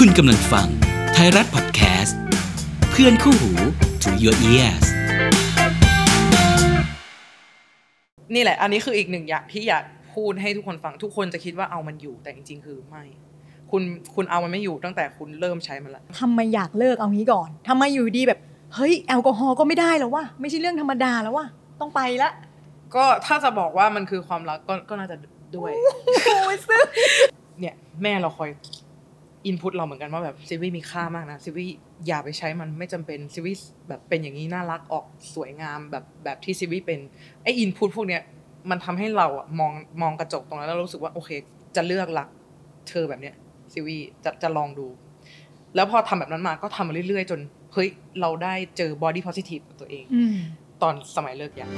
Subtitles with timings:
[0.00, 0.68] คุณกำลังฟัง
[1.14, 2.18] ไทยรัฐพอดแคสต์
[2.90, 3.50] เพื่อนคู่หู
[4.02, 4.84] to your ears
[8.34, 9.84] นี่แหละ อันนี้คืออีกหนึ่งอย่างที่อยาก
[10.14, 13.02] พูดให้ทุกคนฟัง ทุกคนจะคิดว่าเอามันอยู่แต่จริงๆ คือไม่
[13.70, 13.82] คุณ
[14.14, 18.40] คุณเอามันไม่อยู่ตั้งแต่คุณเริ่มใช้มันละทำไมอยากเลิกเอางี้ก่อนทำไมอยู่ดีแบบ
[18.74, 21.46] เฮ้ยแอลกอฮอล์ก็ไม่ได้แล้ววะไม่ใช่เรื่องธรรมดาแล้ววะ
[21.80, 22.30] ต้องไปละ
[22.94, 25.16] ก็ถ้าจะบอกว่ามันคือความรักก็ก็น่าจะ
[25.56, 25.70] ด้วย
[26.26, 26.84] โอ้ยซึ่ง
[27.60, 28.50] เนี่ยแม่เราคอย
[29.46, 31.70] input เราเหมือนกันว่าแบบซิวี่มีค่ามากนะซิวี่
[32.06, 33.56] อย่าไปใช้มันไม่จำเป็นซิวี่
[33.88, 37.00] แบบเป็นอย่างนี้น่ารักออกสวยงามแบบแบบที่ซิวี่เป็น
[37.42, 38.22] ไอ input พวกเนี้ย
[38.70, 39.72] มันทำให้เราอะมอง
[40.02, 41.30] มองกระจกตรงนั้นแล้วรู้สึกว่าโอเค
[41.76, 42.28] จะเลือกรัก
[42.88, 43.34] เธอแบบเนี้ย
[43.72, 44.86] ซิวี่จะจะลองดู
[45.74, 47.40] แล้วพอทำแบบนั้นมาก็ทำมาเรื่อยๆ จน
[47.74, 47.88] เฮ้ย
[48.20, 50.04] เราได้เจอบอดี้ o s ซิทีฟกับตัวเอง
[50.82, 51.68] ตอนสมัยเลิกยา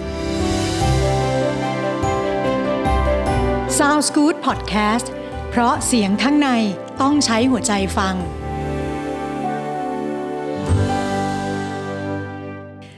[3.78, 5.06] Sounds Good Podcast
[5.58, 6.50] เพราะเสียงข้างใน
[7.02, 8.14] ต้องใช้หัวใจฟัง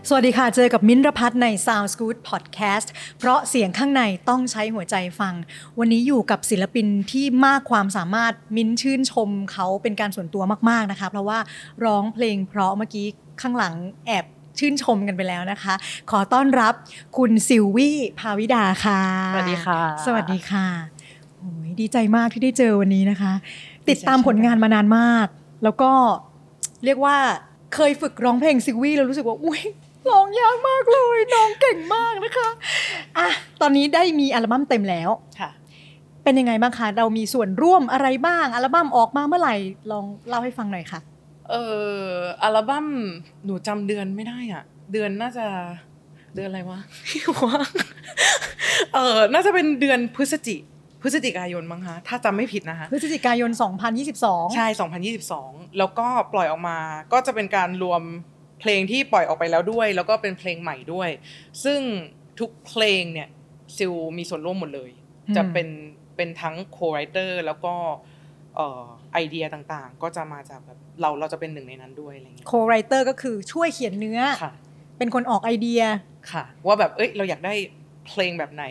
[0.08, 5.34] สวัสดีค่ะ เจอกับมิ้นท์รพัฒน์ใน Sounds Good Podcast เพราะเสียงข้างในต้องใช้หัวใจฟัง
[5.78, 11.38] วันนี้อยู่กับศิลปินที่มากความสามารถมิ้นท์ชื่นชมเขาเป็นการส่วนตัวมาก ๆ นะคะ เพราะว่า
[11.84, 13.06] ร้องเพลงเพราะเมื่อกี้
[13.40, 13.74] ข้างหลัง
[14.06, 14.24] แอบ
[14.58, 15.74] ชื่นชมกันไปแล้วนะคะ
[16.11, 16.74] ขอต้อนรับ
[17.16, 19.02] คุณซิลวี่ภาวิดาค่ะ
[19.34, 20.97] สวัสดีค่ะ สวัสดีค่ะโอ้ย
[21.80, 23.32] ดีใจมากที่ได้เจอวันนี้นะคะ
[23.88, 25.27] ติดตามผลงานมานานมาก
[25.64, 25.90] แล้วก็
[26.84, 27.16] เรียกว่า
[27.74, 29.60] เคยฝึกร้องเพลงซิลวี่แล้วรู้สึกว่าอุ้ย
[30.10, 32.48] ร้องยากมากเลยน้องเก่งมากนะคะ
[33.18, 33.28] อะ
[33.60, 35.50] ตอนนี้ได้มีอัลบั้มเต็มแล้วค่ะ
[36.24, 39.55] เป็นยังไงบ้างคะเรามีส่วนร่วมอะไรบ้าง อัลบั้มออกมาเมื่อไหร่
[39.90, 41.00] ลองเล่าให้ฟังหน่อยค่ะ
[41.50, 41.55] เอ
[42.00, 42.02] อ
[42.42, 42.86] อัลบั้ม
[43.44, 44.62] หนูจำเดือนไม่ได้อะ
[44.92, 45.46] เดือนน่าจะ
[46.34, 46.78] เดือนอะไรวะ
[47.46, 47.60] ว่า
[48.94, 50.56] เออน่าจะเป็นเดือนพฤศจิ
[51.02, 53.50] พฤศจิกายนมั้งคะถ้าจำไม่ผิดนะคะพฤศจิกายน
[54.02, 54.66] 2022 ใช่
[55.22, 56.78] 2022 แล้วก็ปล่อยออกมา
[57.12, 58.02] ก็จะเป็นการรวม
[58.60, 61.10] เพลงที่ปล่อยออกไปแล้วด้วย แล้วก็เป็นเพลงใหม่ด้วย
[61.64, 61.80] ซึ่ง
[62.40, 63.28] ทุกเพลงเนี่ย
[63.77, 64.90] ซิลมีส่วนร่วมหมดเลย
[65.28, 65.68] อืมจะเป็น
[66.17, 67.74] เป็นทั้ง co-writer แล้วก็
[68.56, 74.52] เอ่อไอเดียต่างๆ ก็จะมาจากแบบเราเราจะเป็นหนึ่งในนั้นด้วยอะไรอย่างเงี้ย co-writer ก็คือช่วยเขียนเนื้อค่ะ
[74.98, 75.83] เป็นคนออกไอเดีย
[76.33, 77.55] ค่ะ ว่าแบบเอ้ยเราอยากได้
[78.06, 78.64] เพลงแบบไหน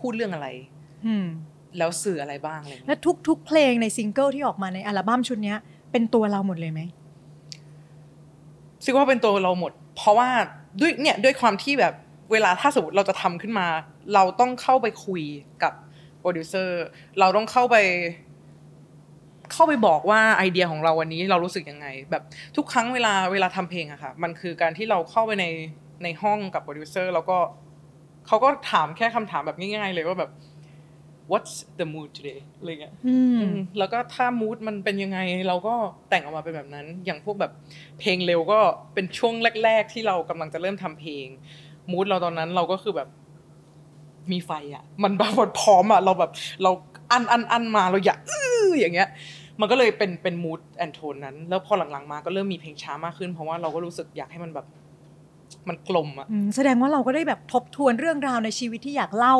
[0.00, 0.48] พูดเรื่องอะไร
[1.06, 1.26] อืม
[1.78, 5.58] แล้วสื่ออะไรบ้างอะไรอย่างและเงี้ยทุกๆ เพลงในซิงเกิลที่ออกมาในอัลบั้มชุดเนี้ย
[5.92, 6.80] เป็นตัวเราหมดเลยไหม
[8.84, 10.28] ซิว่าเป็นตัวเราหมด เพราะว่า
[10.80, 11.94] ด้วยเนี่ยด้วยความที่แบบ
[12.32, 13.66] เวลาถ้าสมมติเราจะทำขึ้นมา
[14.14, 15.22] เราต้องเข้าไปคุย
[15.62, 15.72] กับ
[16.20, 16.82] โปรดิวเซอร์
[17.20, 17.76] เราต้องเข้าไป
[19.52, 22.22] เข้าไปบอกว่าไอเดียของเราวันนี้เรารู้สึกยังไง แบบ
[22.56, 25.46] ทุกครั้งเวลาเวลาทำเพลงอะค่ะมันคือการที่เราเข้าไปใน
[26.02, 27.38] ในห้องกับโปรดิวเซอร์แล้วก็
[28.26, 30.30] เขาก็ถามแค่คำถามแบบง่ายๆเลยว่าแบบ
[31.30, 35.18] what's the mood today อะไรเงี้ยอืมอืมแล้วก็ถ้า mood มันเป็นยังไง
[35.48, 35.74] เราก็
[36.10, 37.52] แต่งออกมาเป็นแบบนั้น อย่างพวกแบบ
[38.00, 38.58] เพลงเร็วก็
[38.94, 41.26] เป็นช่วงแรก ๆ ที่เรากำลังจะเริ่มทำเพลง
[41.90, 43.08] มูดเราตอนนั้นเราก็คือแบบ
[44.32, 46.30] มีไฟอะ มันแบบหมดพร้อมอะเราแบบ
[46.62, 46.70] เรา
[47.12, 49.08] อันอันอันมาเราอยากอื้ออย่างเงี้ย
[49.60, 54.66] มันก็เลยเป็นเป็นมูดแอนโทนนั้น แล้วพอหลังๆมาก็เริ่มมีเพลงช้ามากขึ้น เพราะว่าเราก็รู้สึกอยากให้มันแบบ
[55.68, 59.36] มันกลมอะอืมแสดงว่าเราก็ได้แบบทบทวนเรื่องราวในชีวิตที่อยากเล่า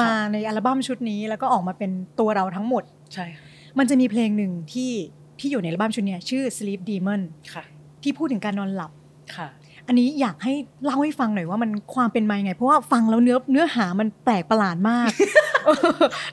[0.00, 1.90] มาในอัลบั้มชุดนี้แล้วก็ออกมาเป็น
[2.20, 2.82] ตัวเราทั้งหมด
[3.14, 3.44] ใช่ค่ะ
[3.78, 4.92] มันจะมีเพลงหนึ่งที่
[5.38, 7.20] ที่อยู่ในอัลบั้มชุดเนี้ยชื่อ Sleep Demon
[7.52, 7.64] ค่ะ
[8.02, 8.90] ที่พูดถึงการนอนหลับ
[9.36, 9.48] ค่ะ
[9.86, 10.52] อันนี้อยากให้
[10.84, 15.10] เล่าให้ฟังหน่อยว่ามันความเป็นมายังไง เพราะว่าฟังแล้วเนื้อเนื้อหามันแปลกประหลาดมาก
[15.64, 15.76] เออ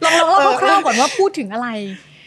[0.04, 1.70] ลองลองเล่าคร่าวๆก่อนว่าพูดถึงอะไร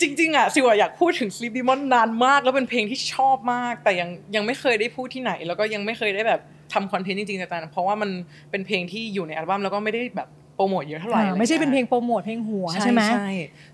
[0.00, 6.40] จริงๆอะซิวอะอยากพูดถึง Sleep Demon นานมาก แล้วเป็นเพลงที่ชอบมาก แต่ยังยังไม่เคยได้พูดที่ไหน แล้วก็ยังไม่เคยได้แบบ
[6.72, 8.10] ทำคอนเทนต์จริงๆแต่เพราะว่ามัน
[8.50, 10.28] เป็นเพลงที่อยู่ในอัลบั้มแล้วก็ไม่ได้แบบ
[10.58, 13.30] โปรโมทเยอะเท่าไหร่อ่าไม่ใช่เป็นเพลงโปรโมทเพลงหัวใช่ไหมใช่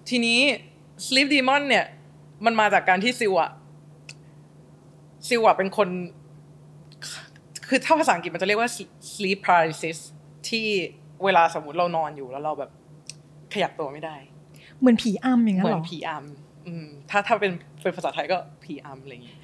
[0.08, 0.38] ทีนี้
[1.06, 1.84] Sleep Demon เนี่ย
[2.44, 3.50] มันมาจากการที่ซิวอะ
[5.28, 5.88] ซิวอะเป็นคน
[7.68, 8.70] คือถ้าภาษาอังกฤษมันจะเรียกว่า
[9.12, 9.98] sleep paralysis
[10.48, 10.66] ที่
[11.24, 12.70] เวลาสมมติเรานอนอยู่แล้วเราแบบ
[13.52, 14.16] ขยับตัวไม่ได้
[14.80, 17.52] เหมือนผีอำอย่างนั้นเหมืเหอรนอผีอำอืมถ้าถ้าเป็น
[17.82, 19.36] เป็นภาษาไทยก็ผีอำอะไรอย่างงี้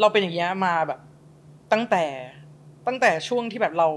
[0.00, 1.00] เราเป็นอย่างเงี้ยมาแบบ
[1.72, 2.04] ตั้งแต่
[2.86, 3.88] ตั้งแต่ช่วงที่แบบเรา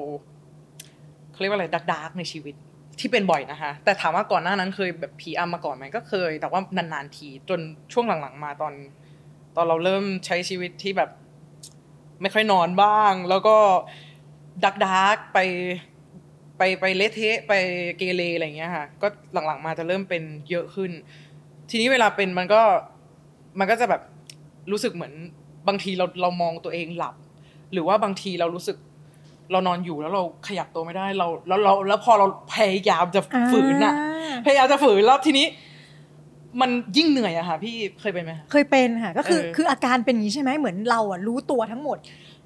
[1.32, 2.56] เขาเรียกว่าอะไร dark dark ในชีวิต
[3.00, 7.60] ที่เป็นบ่อยนะคะแต่ถามว่าก่อนหน้านั้นเคยแบบผีอำมาก่อนไหมก็เคย แต่ว่านานๆทีจน
[7.94, 8.74] ช่วงหลังๆมาตอน
[9.56, 11.10] ตอนเราเริ่มใช้ชีวิตที่แบบ
[12.22, 13.58] ไม่ค่อยนอนบ้าง แล้วก็
[14.66, 15.40] dark dark ไป
[16.58, 17.54] ไปไปเละเทะไป
[17.98, 20.92] เกเรอะไรอย่างเงี้ยค่ะ ก็หลังๆมาจะเริ่มเป็นเยอะขึ้น
[21.70, 22.62] ทีนี้เวลาเป็นมันก็
[23.60, 24.02] มันก็จะแบบ
[24.72, 25.14] รู้สึกเหมือน
[25.68, 27.16] บางทีเราเรามองตัวเองหลับ
[27.74, 28.78] หรือว่าบางทีเรารู้สึก
[29.52, 33.22] เรานอนอยู่แล้วเราขยับตัวไม่ได้เราแล้วเราแล้วพอเราพยายามจะ
[33.52, 35.46] ฝืนอะอ่าพยายามจะฝืนแล้วทีนี้
[36.62, 41.98] มันยิ่งเหนื่อยอะค่ะ พี่เคยเป็นไหมคะเคยเป็นค่ะก็คือเออคืออาการเป็นอย่างนี้ใช่ไหมเหมือนเราอะรู้ตัวทั้งหมด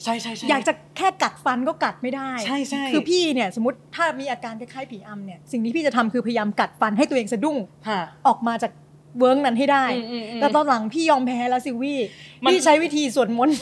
[0.03, 7.57] ใช่ใช่ใช่อยากจะแค่กัดฟันก็กัดไม่ได้ใช่ใช่คือพี่เนี่ย สมมติถ้ามีอาการคล้ายๆผีอำเนี่ยสิ่งที่พี่จะทำคือพยายามกัดฟันให้ตัวเองสะดุ้ง
[7.87, 8.71] ค่ะออกมาจาก
[9.19, 11.99] world นั้นให้ได้อืมอืมอืมแต่ตอนหลังพี่ยอมแพ้แล้วซิวี่
[12.43, 13.57] มันพี่ใช้วิธีสวดมนต์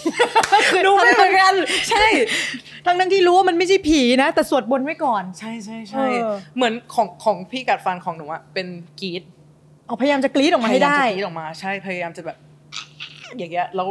[0.85, 1.53] ดูไม่เหมือนกัน
[1.89, 2.05] ใช่
[2.85, 8.67] ทั้งทั้งๆที่รู้ว่ามันไม่ใช่ผีนะ แต่สวดมนต์ไว้ก่อน ใช่ใช่ใช่เออเหมือนของของพี่กัดฟันของหนูอะเป็น
[9.01, 9.23] กรีด
[9.87, 12.37] เอาพยายามจะกรีดออกมาให้ได้พยยจะกรีดออกมาใช่พยายามจะแบบ
[13.37, 13.87] อย่างเงี้ยแล้ว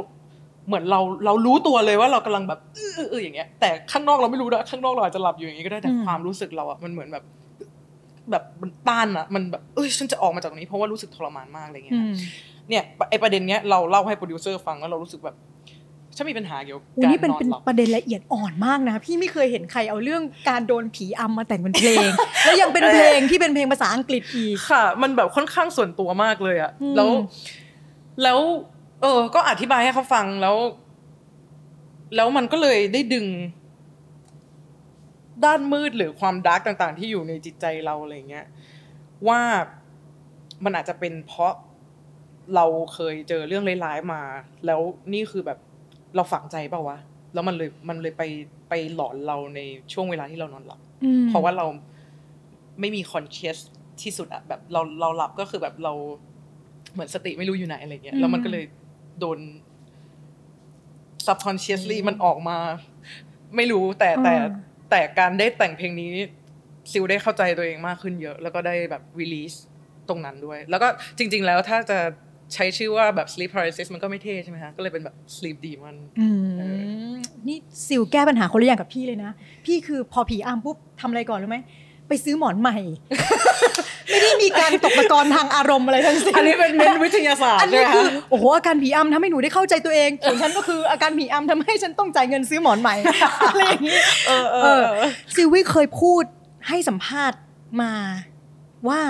[0.66, 7.24] เหมือนเราเรารู้ตัวเลยว่าเรากำลังแบบเออเออเอออย่างเงี้ยแต่ข้างนอกเราไม่รู้นะข้างนอกเราอาจจะหลับอยู่อย่างงี้ก็ได้แต่อืมความรู้สึกเราอะมันเหมือนแบบ
[8.30, 12.14] แบบมันต้านอะมันแบบเอ้ยฉันจะออกมาจากตรงนี้เพราะว่ารู้สึกทรมานมากอะไรเงี้ยอืม
[12.68, 15.36] เนี่ยไอประเด็นเนี้ยเราเล่าให้โปรดิวเซอร์ฟังแล้วเรารู้สึกแบบ
[16.16, 22.08] ฉันมีปัญหาเกี่ยวกับโอ้การนี่เป็นนอนเป็นหลับประเด็นละเอียดอ่อนมากนะ พี่ไม่เคยเห็นใครเอาเรื่องการโดนผีอำมาแต่งเป็นเพลง
[22.44, 27.08] แล้วยังเป็นเพลงที่เป็นเพลงภาษาอังกฤษอีกค่ะ มันแบบค่อนข้างส่วนตัวมากเลยอะอืมแล้ว
[28.22, 28.38] แล้ว
[29.02, 30.56] เออ ก็อธิบายให้เขาฟังแล้ว
[32.16, 33.26] แล้วมันก็เลยได้ดึง
[35.44, 38.46] ด้านมืดหรือความดาร์กต่างๆ ที่อยู่ในจิตใจเราอะไรเงี้ย
[39.28, 39.40] ว่า
[40.64, 41.52] มันอาจจะเป็นเพราะ
[42.54, 44.22] เราเคยเจอเรื่องร้ายๆมา
[44.66, 44.80] แล้ว
[45.12, 45.58] นี่คือแบบ
[46.16, 46.98] เราฝังใจเปล่าวะ
[47.34, 48.22] แล้วมันเลยมันเลยไป
[48.68, 49.60] ไปหลอนเราใน
[49.92, 51.66] ช่วงเวลาที่เรานอนหลับอืมเพราะว่าเรา
[52.80, 53.58] ไม่มีคอนเชียส
[54.02, 55.92] ที่สุดอะแบบเราเราหลับก็คือแบบเรา
[56.92, 58.64] เหมือนสติไม่รู้อยู่ไหนอะไรเงี้ยอืมแล้วมันก็เลย
[59.20, 59.38] โดน
[61.26, 62.56] subconsciously มันออกมา
[63.56, 64.34] ไม่รู้แต่แต่
[64.92, 66.10] แต่การได้แต่งเพลงนี้
[66.92, 69.54] ซิลได้เข้าใจตัวเองมากขึ้นเยอะ แล้วก็ได้แบบรีลีส
[70.08, 71.98] ตรงนั้นด้วย แล้วก็จริง ๆ แล้วถ้าจะ
[72.54, 76.28] ใช้ชื่อว่าแบบ sleep paralysis มันก็ไม่เท่ใช่ไหมคะก็เลยเป็นแบบ sleep demon อื
[76.58, 76.62] เอ
[77.12, 77.16] ม
[77.48, 79.30] นี่ซิลแก้ปัญหาคนละอย่างกับพี่เลยนะ
[79.66, 81.58] พี่คือพอผีอามปุ๊บทำอะไรก่อนรู้ไหม
[82.08, 82.78] ไปซื้อหมอนใหม่
[84.10, 92.94] ไม่ได้มีการตกตะกอนทางอารมณ์อะไรทั้งสิ้นอันนี้เป็นเน้นวิทยาศาสตอัร์นใช่นี้ไหมคือคะโอ้โหอาการผีอำทำให้หนูได้เข้าใจตัวเองส่วนฉันก็คืออาการผีอำทำให้ฉันต้องจ่ายเงินซื้อหมอนใหม่
[93.50, 96.24] อะไรอย่างนี้เออเอเอออเออซิลวี่เคยพูด
[96.68, 97.38] ให้สัมภาษณ์
[97.82, 97.94] มา
[98.88, 99.00] ว่า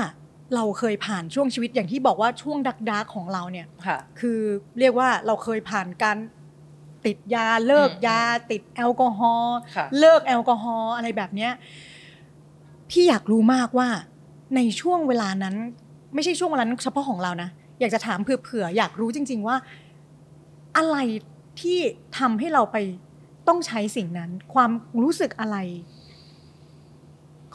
[0.55, 4.41] เราเคยผ่านช่วงชีวิตอย่างที่บอกว่าช่วงดักดักๆของเราเนี่ยค่ะคือ
[4.81, 6.19] เรียกว่าเราเคยผ่านการ
[7.07, 11.53] ติดยาเลิกอืมยาติดแอลกอฮอล์ค่ะเลิกแอลกอฮอล์อะไรแบบเนี้ย
[12.91, 13.89] พี่อยากรู้มากว่า
[14.57, 15.55] ในช่วงเวลานั้น
[16.15, 17.49] ไม่ใช่ช่วงเวลานั้นเฉพาะของเรานะ
[17.81, 19.57] อยากจะถามเผื่อๆอยากรู้จริง ๆว่า
[20.77, 20.97] อะไร
[21.61, 21.79] ที่
[22.19, 22.77] ทำให้เราไป
[23.49, 24.71] ต้องใช้สิ่งนั้น ความ
[25.03, 25.57] รู้สึกอะไร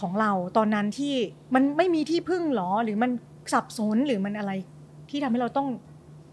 [0.02, 1.16] ของเราตอนนั้นที่
[1.54, 3.12] มันไม่มีที่พึ่งหรอ หรือมัน
[3.54, 4.52] สับสนหรือมันอะไร
[5.10, 5.68] ที่ทำให้เราต้อง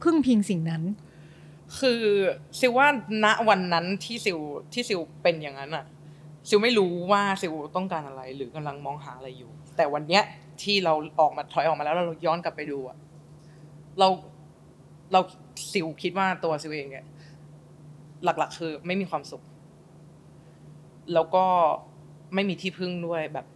[0.02, 0.82] พึ่งพิงสิ่งนั้น
[1.78, 2.02] คือ
[2.58, 2.86] ซิลว่า
[3.24, 4.38] ณวันนั้นที่ซิล
[4.72, 5.84] ที่ซิลเป็นอย่างนั้นอะ
[6.48, 10.22] ซิลไม่รู้ว่าซิลต้องการอะไร หรือกำลังมองหาอะไรอยู่ แต่วันเนี้ย
[10.62, 12.96] ที่เราออกมาถอยออกมาแล้วแล้วเราย้อนกลับไปดูอะ
[13.98, 14.08] เรา
[15.12, 15.20] เรา
[15.72, 17.04] ซิลคิดว่าตัวซิลเองเนี่ย
[18.24, 19.42] หลัก ๆ คือไม่มีความสุข
[21.14, 21.44] แล้วก็
[22.34, 23.46] ไม่มีที่พึ่งด้วยแบบ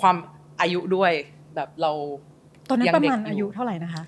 [0.00, 0.16] ความ
[0.60, 1.12] อายุด้วย
[1.54, 1.92] แบบเรา
[2.68, 4.02] ตอนนั้นงประเด็กมาณอายุเท่าไหร่นะคะ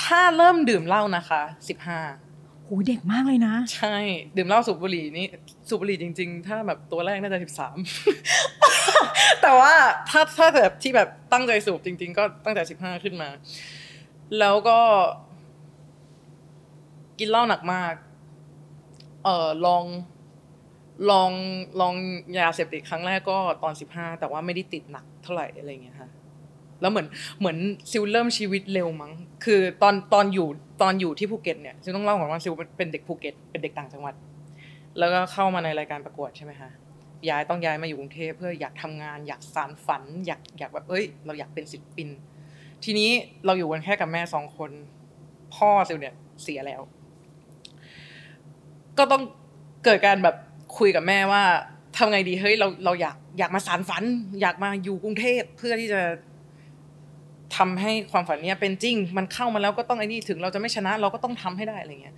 [0.00, 2.00] ถ้าเริ่มดื่มเหล้านะคะสิบห้า
[2.64, 3.96] โหเด็กมากเลยนะ ใช่
[4.36, 5.26] ดื่มเหล้าสูบบุหรี่นี่
[5.68, 7.76] สูบบุหรี่จริง ๆ ถ้าแบบตัวแรกน่าจะสิบสาม
[9.48, 9.74] แต่ว่า
[10.10, 13.28] ถ้าถ้าแบบที่แบบตั้งใจสูบจริง ๆ ก็ตั้งแต่สิบห้าขึ้นมา
[14.38, 14.78] แล้วก็
[17.18, 17.94] กินเหล้าหนักมาก
[19.24, 19.84] เออลอง
[21.10, 21.30] ลอง
[21.80, 21.94] ลอง
[22.38, 26.08] ยาเสพติดครั้งแรกก็ตอนสิบห้าแต่ว่าไม่ได้ติดหนักเท่าไหร่อะไรเงี้ยค่ะ
[26.80, 27.06] แล้วเหมือน
[27.38, 27.56] เหมือน
[27.90, 29.12] ซิลเริ่มชีวิตเร็วมั้ง
[29.44, 30.48] คือตอนตอนอยู่
[30.82, 34.14] ตอนอยู่ที่ภูเก็ตเนี่ยซิลต้องเล่าก่อนว่าซิลเป็นเด็กภูเก็ตเป็นเด็กต่างจังหวัด
[34.98, 36.70] แล้วก็เข้ามาในรายการประกวดใช่ไหมคะ
[37.28, 42.08] ย้ายต้องย้ายมาอยู่กรุงเทพเพื่ออยากทำงาน อยากสานฝัน อยากอยากแบบเอ้ย เราอยากเป็นศิลปิน
[42.84, 43.10] ทีนี้
[43.46, 44.70] เราอยู่กันแค่กับแม่สองคน
[45.54, 46.80] พ่อซิลเนี่ยเสียแล้ว
[48.98, 49.22] ก็ต้อง
[49.84, 50.36] เกิดการแบบ
[50.78, 51.42] คุยกับแม่ว่า
[51.96, 54.04] ทำไงดีเฮ้ยเราเราอยากอยากมาสานฝัน
[54.40, 56.00] อยากมาอยู่กรุงเทพเพื่อที่จะ
[57.56, 62.14] ทำให้ความฝันเนี้ยเป็นจริง มันเข้ามาแล้วก็ต้องไอ้นี่ถึงเราจะไม่ชนะ เราก็ต้องทำให้ได้อะไรเงี้ย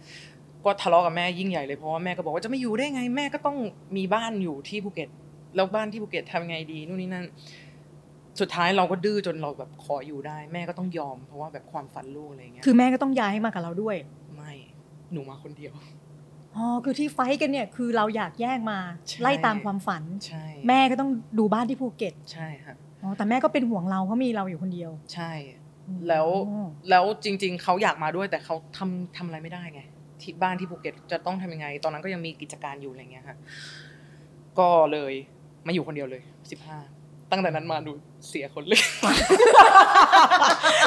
[0.65, 3.57] ก็ทะเลาะกับแม่ยิ่งใหญ่เลยเพราะว่าแม่ก็บอกว่าจะไม่อยู่ได้ไงแม่ก็ต้อง
[3.97, 5.09] มีบ้านอยู่ที่ภูเก็ต
[5.57, 7.27] แล้วบ้านที่ภูเก็ตทำไงดีนู่นนี่นั่น
[8.41, 13.97] สุดท้ายเราก็ดื้อจนเราแบบขออยู่ได้ แม่ก็ต้องยอม เพราะว่าแบบความฝันลูกอะไรเงี้ยคือแม่ก็ต้องย้ายมากับเราด้วย
[14.37, 14.53] ไม่
[15.13, 15.73] หนูมาคนเดียว
[16.57, 25.33] อ๋อคือที่ไฟท์กันเนี่ยคือเราอยากแยกมาใช่ไล่ตามความฝันใช่แม่ก็ต้องดูบ้านที่ภูเก็ตใช่ค่ะอ๋อแต่แม่ก็เป็นห่วงเราเพราะมีเราอยู่คนเดียว ใช่
[26.09, 29.83] แล้วอ๋อแล้วจริง ๆเขาอยากมาด้วยแต่เขาทำทำอะไรไม่ได้ไง
[30.25, 33.37] ที่บ้านที่ภูเก็ตจะต้องทำยังไง ตอนนั้นก็ยังมีกิจการอยู่อะไรเงี้ยค่ะ
[34.59, 35.13] ก็เลย
[35.67, 36.79] มาอยู่คนเดียวเลยสิบห้า
[37.31, 37.93] ตั้งแต่นั้นมาหนู
[38.29, 38.83] เสียคนเลย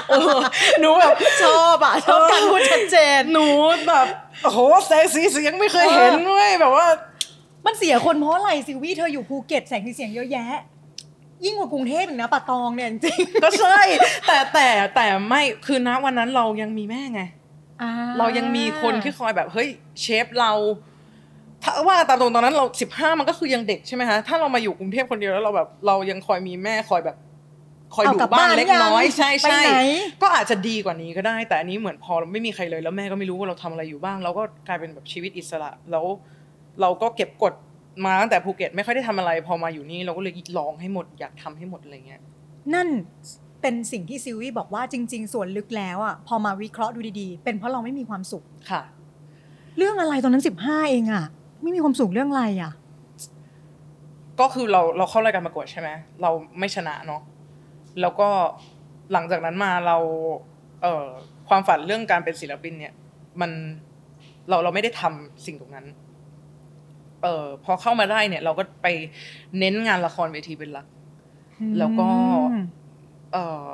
[0.10, 0.40] เออ
[0.80, 1.14] หนูแบบ
[1.44, 3.48] ชอบอะชอบการพูดชัดเจนหนู
[3.88, 4.06] แบบ
[4.44, 6.88] โอ้โหแสงสีเสียงไม่เคยเห็นเว้ยแบบว่า
[7.66, 10.62] มันเสียคนเพราะอะไรซิวี่เธออยู่ภูเก็ตแสงสีเสียงเยอะแยะ
[11.46, 13.80] ยิ่งกว่ากรุงเทพอีกนะป่าตองเนี่ยจริงก็ใช่
[14.28, 17.26] แต่แต่แต่ไม่คือณวันนั้นเรายังมีแม่ไงๆอ่
[18.20, 19.70] เรายังมีคนที่คอยแบบเฮ้ย
[20.02, 20.52] เชฟเรา
[21.64, 27.18] ถ้าว่าตามตรงตอนนั้นเราสิบห้ามันก็คือยังเด็กใช่ไหมฮะถ้าเรามาอยู่กรุงเทพคนเดียวแล้วเราแบบเรายังคอยมีแม่คอยแบบ
[27.96, 29.74] คอยเอาดูกลับบ้าบ้านนเล็กยังน้อยใช่ไปใช่ไหน
[30.22, 36.06] ก็อาจจะดีกว่านี้ก็ได้ แต่อันนี้เหมือนพอเราไม่มีใครเลย แล้วแม่ก็ไม่รู้ว่าเราทำอะไรอยู่บ้าง เราก็กลายเป็นแบบชีวิตอิสระแล้ว
[36.82, 37.54] เราก็เก็บกด
[38.06, 42.22] มาตั้งแต่ภูเก็ตไม่ค่อยได้ทำอะไร พอมาอยู่นี่เราก็เลยลองให้หมดอยากทำให้หมดอะไรเงี้ย
[42.74, 42.88] นั่น
[43.64, 48.82] เป็นสิ่งที่ซิวี่บอกว่าจริง ๆ ส่วนลึกแล้วอะพอมาวิเคราะห์ดูดีๆ เป็นเพราะเราไม่มีความสุขค่ะ
[49.78, 51.26] เรื่องอะไรตอนนั้นสิบห้าเองอะ
[51.62, 52.72] ไม่มีความสุขเรื่องอะไรอะ
[54.40, 55.90] ก็คือเราเราเข้ารายการประกวดใช่ไหม
[56.22, 57.22] เราไม่ชนะเนาะ
[58.02, 58.30] แล้วก็
[59.14, 59.98] หลังจากนั้นมาเรา
[60.82, 61.08] เอ่อ
[61.50, 62.94] ความฝันเรื่องการเป็นศิลปินเนี่ย
[63.42, 63.52] มัน
[64.50, 65.86] เราเราไม่ได้ทำสิ่งตรงนั้น
[67.24, 68.88] เอ่อพอเข้ามาได้เนี่ย เราก็ไป
[69.60, 70.88] เน้นงานละครเวทีเป็นหลัก
[71.80, 72.08] แล้วก็
[72.54, 72.66] อืม
[73.34, 73.70] เอ่อ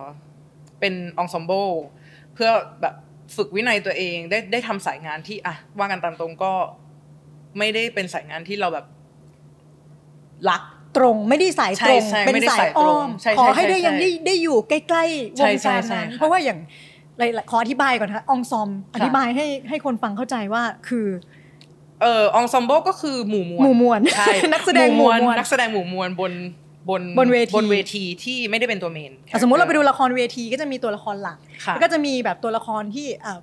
[0.80, 1.52] เป็นองซอมโบ
[2.34, 2.50] เพื่อ
[2.82, 2.96] แบบ
[3.36, 6.52] ฝึกวินัยตัวเองได้ได้ทำสายงานที่อะว่ากันตามตรงก็
[7.58, 8.86] ไม่ได้เป็นสายงานที่เราแบบ
[10.50, 10.64] รัก
[10.98, 16.60] ตรงไม่ได้สายตรงใช่ใช่เป็นไม่ได้สายสายตอ้รองมใช่ขอใช่ให้ได้ใช่ยังได้ได้อยู่ใกล้ๆวใช่งใช่การใช่นั้นค่ะเพราะว่าอย่าง
[17.20, 21.08] หลายๆขออธิบายก่อนนะคะอองซอมอธิบายให้ให้คนฟังเข้าใจว่าคือ
[22.02, 26.32] เออองซอมโบก็คือหมู่มวลหมู่มวลใช่ นักแสดงหมู่มวล นักแสดงหมู่มวลบน
[26.90, 33.40] บนบนเวทีบนเวทีที่ไม่ได้เป็นตัวเมนอะสมมุติเราไปดูละครเวทีก็จะมีตัวละครหลักค่ะแล้วก็จะมีแบบตัวละครที่อะ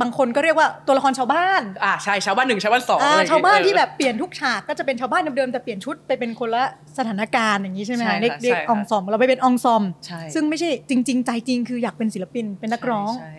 [0.00, 6.64] บางคนก็เรียกว่าตัวละครชาวบ้านอ่าใช่ชาวบ้านหนึ่งชาวบ้านสองอ่าอะไรอย่งชาวงี้บ้านเออที่แบบเปลี่ยนทุกฉากก็จะเป็นชาวบ้านเดิมๆแต่เปลี่ยนชุดไปเป็นคนละ
[6.98, 13.34] สถานการณ์อย่างนี้ใช่ไหมใช่คะค่ะเรียกเรียกใช่ค่ะอองซอมเราไปเป็นอองซอมใช่ซึ่งไม่ใช่จริง ๆ ใจจริงคืออยากเป็นศิลปินเป็นนักร้องใช่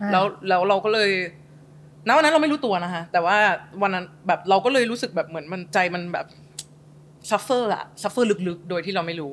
[0.00, 1.10] อ่าแล้วแล้วเราก็เลย
[2.06, 3.38] ณวันนั้นเราไม่รู้ตัวนะคะแต่ว่า
[3.82, 6.26] วันนั้นแบบเราก็เลยรู้สึกแบบเหมือนมันใจมันแบบ
[7.30, 9.32] suffer อะ suffer ลึกๆ โดยที่เราไม่รู้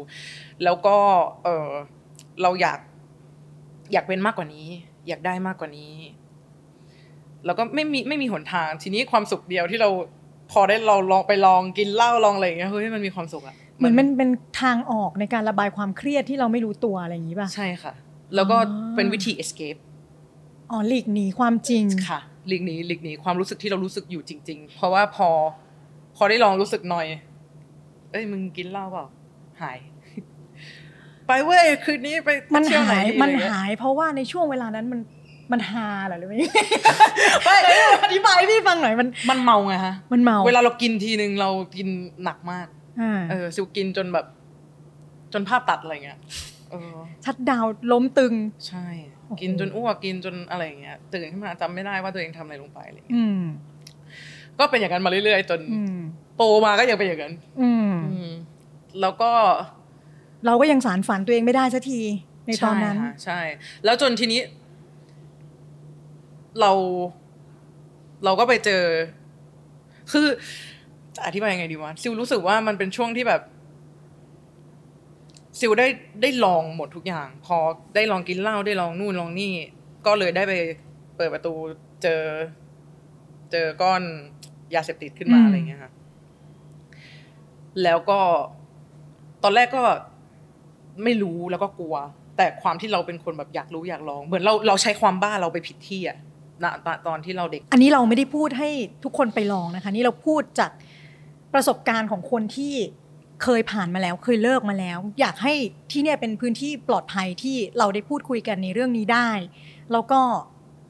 [0.63, 0.97] แล้วก็
[1.43, 1.69] เออ
[2.41, 2.79] เราอยาก
[3.93, 4.67] อยากเป็นมากกว่านี้
[5.07, 5.93] อยากได้มากกว่านี้
[7.45, 9.89] แล้วก็ไม่มีไม่มีหนทาง ทีนี้ความสุขเดียวที่เรา
[10.51, 14.29] พอได้เราลองไปลองกินเหล้าลองอะไรอย่างเงี้ยเฮ้ยมันมีความสุขอะเหมือนมันเป็น
[14.61, 17.93] ทางออกในการระบายความเครียดที่เราไม่รู้ตัวอะไรอย่างนี้ป่ะใช่ค่ะ
[18.35, 19.79] แล้วก็อ๋อเป็นวิธี escape
[20.71, 25.29] อ๋อหลีกหนีความจริงค่ะหลีกหนีหลีกหนีความรู้สึกที่เรารู้สึกอยู่จริง ๆ เพราะว่าพอ
[26.15, 27.07] พอได้ลองรู้สึกหน่อย
[28.11, 29.05] เอ้ยมึงกินเหล้าเปล่า
[29.61, 29.77] หาย
[31.27, 34.99] ไปเว้ยคืนนี้ไปมันเที่ยวไหนหายดีมันอะไรเงี้หายเพราะว่าในช่วงเวลานั้นมัน
[35.51, 36.37] มันฮาเหรอหรือไม่
[38.03, 41.87] อธิบายให้พี่ฟังหน่อยมันมันเมาไงฮะ มันเมาเวลาเรากินทีนึงเรากิน
[42.23, 42.67] หนักมาก
[43.01, 44.25] อ่าเออซิวกินจนแบบ
[45.33, 46.19] จนภาพตัดอะไรเงี้ย
[46.71, 46.95] เออ
[47.25, 48.33] ชัดดาวน์ล้มตึง
[48.67, 48.87] ใช่
[49.25, 53.41] โอ้โห กินจนอ้วกกินจนอะไรเงี้ย ตื่นขึ้นมาจำไม่ได้ว่าตัวเองทำอะไรลงไปอะไรเงี้ยอืม
[54.59, 55.99] ก็เป็นอย่างนั้นมาเรื่อยๆ จน อืม
[56.37, 58.33] โตมาก็ยังเป็นอย่างนั้นอืมอืม
[59.01, 59.31] แล้วก็
[60.45, 62.01] เราก็ยังสารฝันตัวเองไม่ได้สักที
[62.47, 63.39] ในตอนนั้นใช่ค่ะใช่
[63.85, 64.41] แล้วจนทีนี้
[66.59, 66.71] เรา
[68.25, 68.83] เราก็ไปเจอ
[70.11, 70.27] คือ
[71.15, 73.41] จะอธิบายยังไงดีวะซิลรู้สึกว่ามันเป็นช่วงที่แบบ
[75.59, 75.87] ซิลได้
[76.21, 77.57] ได้ลองหมดทุกอย่าง พอ
[77.95, 79.53] ได้ลองกินเหล้าได้ลองนู่นลองนี่
[80.05, 80.53] ก็เลยได้ไป
[81.15, 81.53] เปิดประตู
[82.03, 82.21] เจอ
[83.51, 84.01] เจอก้อน
[84.75, 85.91] ยาเสพติดขึ้นมาอืมอะไรเงี้ยค่ะ
[87.83, 88.19] แล้วก็
[89.43, 89.83] ตอนแรกก็
[91.03, 91.95] ไม่รู้แล้วก็กลัว
[92.37, 96.17] แต่ความที่เราเป็นคนแบบอยากรู้อยากลอง เหมือนเราเราใช้ความบ้าเราไปผิดที่อะ
[96.63, 98.69] ณตอนตอนที่เราเด็ก อันนี้เราไม่ได้พูดให้
[99.03, 100.71] ทุกคนไปลองนะคะ นี่เราพูดจาก
[101.53, 102.73] ประสบการณ์ของคนที่
[103.43, 105.53] เคยผ่านมาแล้วเคยเลิกมาแล้ว อยากให้
[105.91, 109.29] ที่เนี่ยเป็นพื้นที่ปลอดภัยที่เราได้พูดคุยกันในเรื่องนี้ได้
[109.91, 110.21] แล้วก็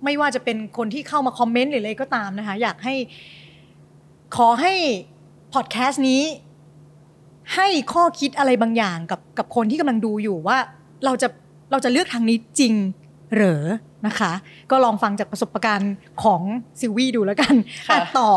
[0.03, 2.96] ไม่ว่าจะเป็นคนที่เข้ามาคอมเมนต์หรืออะไรก็ตามนะคะ อยากให้
[4.36, 4.74] ขอให้
[5.53, 6.24] พอดแคสต์นี้
[7.56, 10.58] ให้ข้อคิดอะไรบางอย่างกับกับคนที่กำลังดูอยู่ว่า
[11.06, 11.27] เราจะ
[11.72, 12.74] เราจะเลือกทางนี้จริง
[13.34, 13.63] เหรอ
[14.08, 14.32] นะคะ
[14.72, 16.42] ก็ลองฟังจากประสบการณ์ของ
[16.80, 17.54] ซิลวี่ดูแล้วกัน
[17.88, 18.32] ค่ะอะต่อ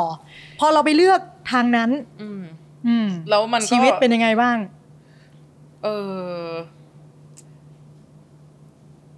[0.60, 1.20] พอเราไปเลือก
[1.52, 1.90] ทางนั้น
[2.22, 2.42] อืม
[2.86, 4.56] อืมแล้วมันก็ชีวิตเป็นยังไงบ้าง
[5.82, 5.88] เอ
[6.44, 6.48] อ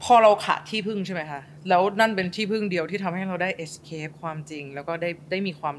[0.03, 5.77] พอเราขาดที่พึ่งใช่ไหมคะ แล้วนั่นเป็นที่พึ่งเดียวที่ทำให้เราได้ escape ความจริง แล้วก็ได้ได้มีความ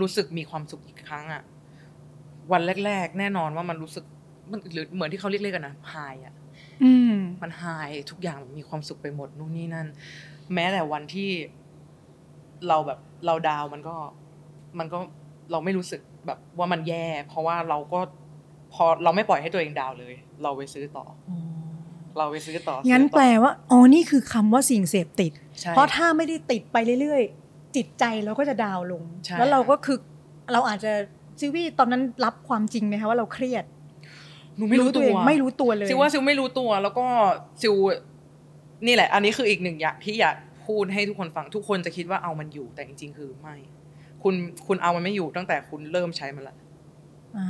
[0.00, 1.42] รู้สึกมีความสุขอีกครั้งอะ
[2.52, 4.04] วันแรก ๆ แน่นอนว่ามันรู้สึก
[4.50, 6.34] มันหรือเหมือนที่เขาเรียกๆกันนะหายอะ
[6.84, 9.86] อืมมันหายทุกอย่างมีความสุขไปหมดนู่นนี่นั่น
[10.54, 11.30] แม้แต่วันที่
[12.68, 13.96] เราแบบเราดาวน์มันก็
[14.78, 14.98] มันก็
[15.50, 18.00] เราไม่รู้สึกแบบว่ามันแย่ เพราะว่าเราก็
[18.74, 21.04] พอเราไม่ปล่อยให้ตัวเองดาวน์เลย เราไปซื้อต่อ
[22.18, 29.98] เราไปซื้อต่อ งั้นซื้อแปลต่อว่าอ๋อนี่คือคำว่าสิ่งเสพติดใช่เพราะถ้าไม่ได้ติดไปเรื่อยๆ จิตใจเราก็จะดาวน์ลงใช่แล้วเราก็คือ
[30.52, 30.92] เราอาจจะ
[31.40, 33.64] ซิวี่ตอนนั้นรับความจริงไหมคะว่าเราเครียด
[34.56, 37.06] หนูไม่รู้ตัตัวเองไม่รู้ตัวเลยซิวว่าซิวไม่รู้ตัว แล้วก็
[37.62, 37.74] ซิว
[38.86, 43.56] นี่แหละ อันนี้คืออีกหนึ่งอย่างที่อยากพูดให้ทุกคนฟังทุกคนจะคิดว่าเอามันอยู่ แต่จริง ๆ คือไม่
[44.22, 44.34] คุณ
[44.66, 46.56] คุณเอามันไม่อยู่ตั้งแต่คุณเริ่มใช้มันละ
[47.36, 47.48] อ่า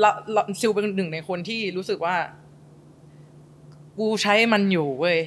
[0.00, 2.16] แล้วแล้วซิลเป็นหนึ่งในคนที่รู้สึกว่า
[3.98, 5.18] กูใช้มันอยู่เว้ย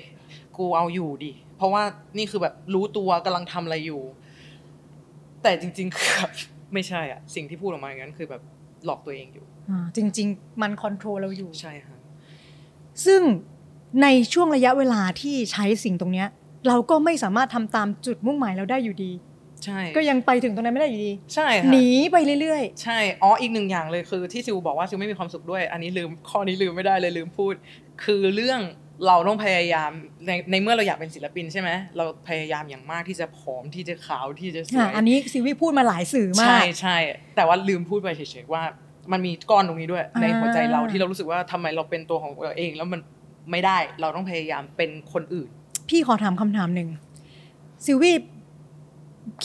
[0.58, 1.84] กูเอาอยู่ดิเพราะว่า
[2.18, 4.02] นี่คือแบบรู้ตัวกำลังทำอะไรอยู่
[5.44, 6.32] แต่จริง ๆ คือแบบ
[6.74, 8.42] ไม่ใช่อะสิ่งที่พูดออกมาอย่างนั้นคือแบบ
[8.86, 11.98] หลอกตัวเองอยู่อ่าจริง ๆ มันคอนโทรลเราอยู่ใช่ค่ะ
[13.06, 13.22] ซึ่ง
[14.02, 16.28] ในช่วงระยะเวลาที่ใช้สิ่งตรงเนี้ย
[16.68, 19.12] เราก็ไม่สามารถทำตามจุดมุ่งหมายเราได้อยู่ดี
[19.66, 27.54] ใช่ ก็ยังไปถึงตรงนั้นไม่ได้อยู่ดี ใช่ค่ะหนีไปเรื่อยใช่ อ๋ออีกหนึ่งอย่างเลยคือที่ซิวบอกว่าซิวไม่มีความสุขด้วย อันนี้ลืมข้อนี้ลืมไม่ได้เลยลืมพูด
[28.04, 28.62] คือเรื่อง
[29.08, 29.92] เราต้องพยายาม
[30.28, 36.98] ในในเมื่อเราอยากเป็นศิลปินใช่ไหมเราพยายามอย่างมากที่จะผอมที่จะขาวที่จะสๆอะวยอันนี้ซิวี่พูดมาหลายสื่อมาใช่กใช่
[37.36, 38.64] แต่ว่าลืมพูดไปเฉยๆว่า
[39.12, 43.00] มันมีก้อนตรงนี้ด้วยอ่าในหัวใจเราที่เรารู้สึกว่าทำไมเราเป็นตัวของเราเอง แล้วมัน
[43.52, 45.50] ไม่ได้เราต้องพยายามเป็นคนอื่น
[45.90, 46.90] พี่ขอถามคำถามหนึ่ง
[47.86, 48.16] ซิวี่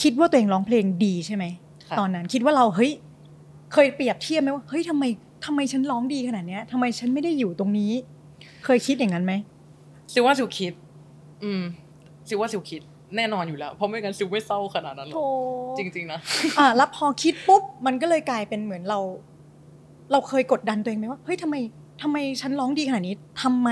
[0.01, 1.45] คิดว่าตัวเองร้องเพลงดีใช่ไหม
[1.89, 2.91] ค่ะตอนนั้นคิดว่าเราเฮ้ย
[3.73, 5.03] เคยเปรียบเทียบไหมว่าเฮ้ยทำไม
[5.45, 7.91] ทำไมฉันร้องดีขนาดเนี้ยทำไมฉันไม่ได้อยู่ตรงนี้
[8.65, 9.33] เคยคิดอย่างนั้นไหม
[10.13, 10.73] ซิวว่าซิวคิด
[11.43, 11.63] อืม
[12.27, 12.81] ซิวว่าซิวคิด
[13.15, 15.23] แน่นอนอยู่แล้ว เพราะไม่งั้นซิวไม่เศร้าขนาดนั้นหรอก
[15.77, 16.19] จริง ๆ นะ
[16.59, 18.99] อะแล้วพอคิดปุ๊บมันก็เลยกลายเป็นเหมือนเรา
[20.11, 21.55] เราเคยกดดันตัวเองไหมว่าเฮ้ยทำไม
[22.01, 23.69] ทำไมฉันร้องดีขนาดนี้ทำไม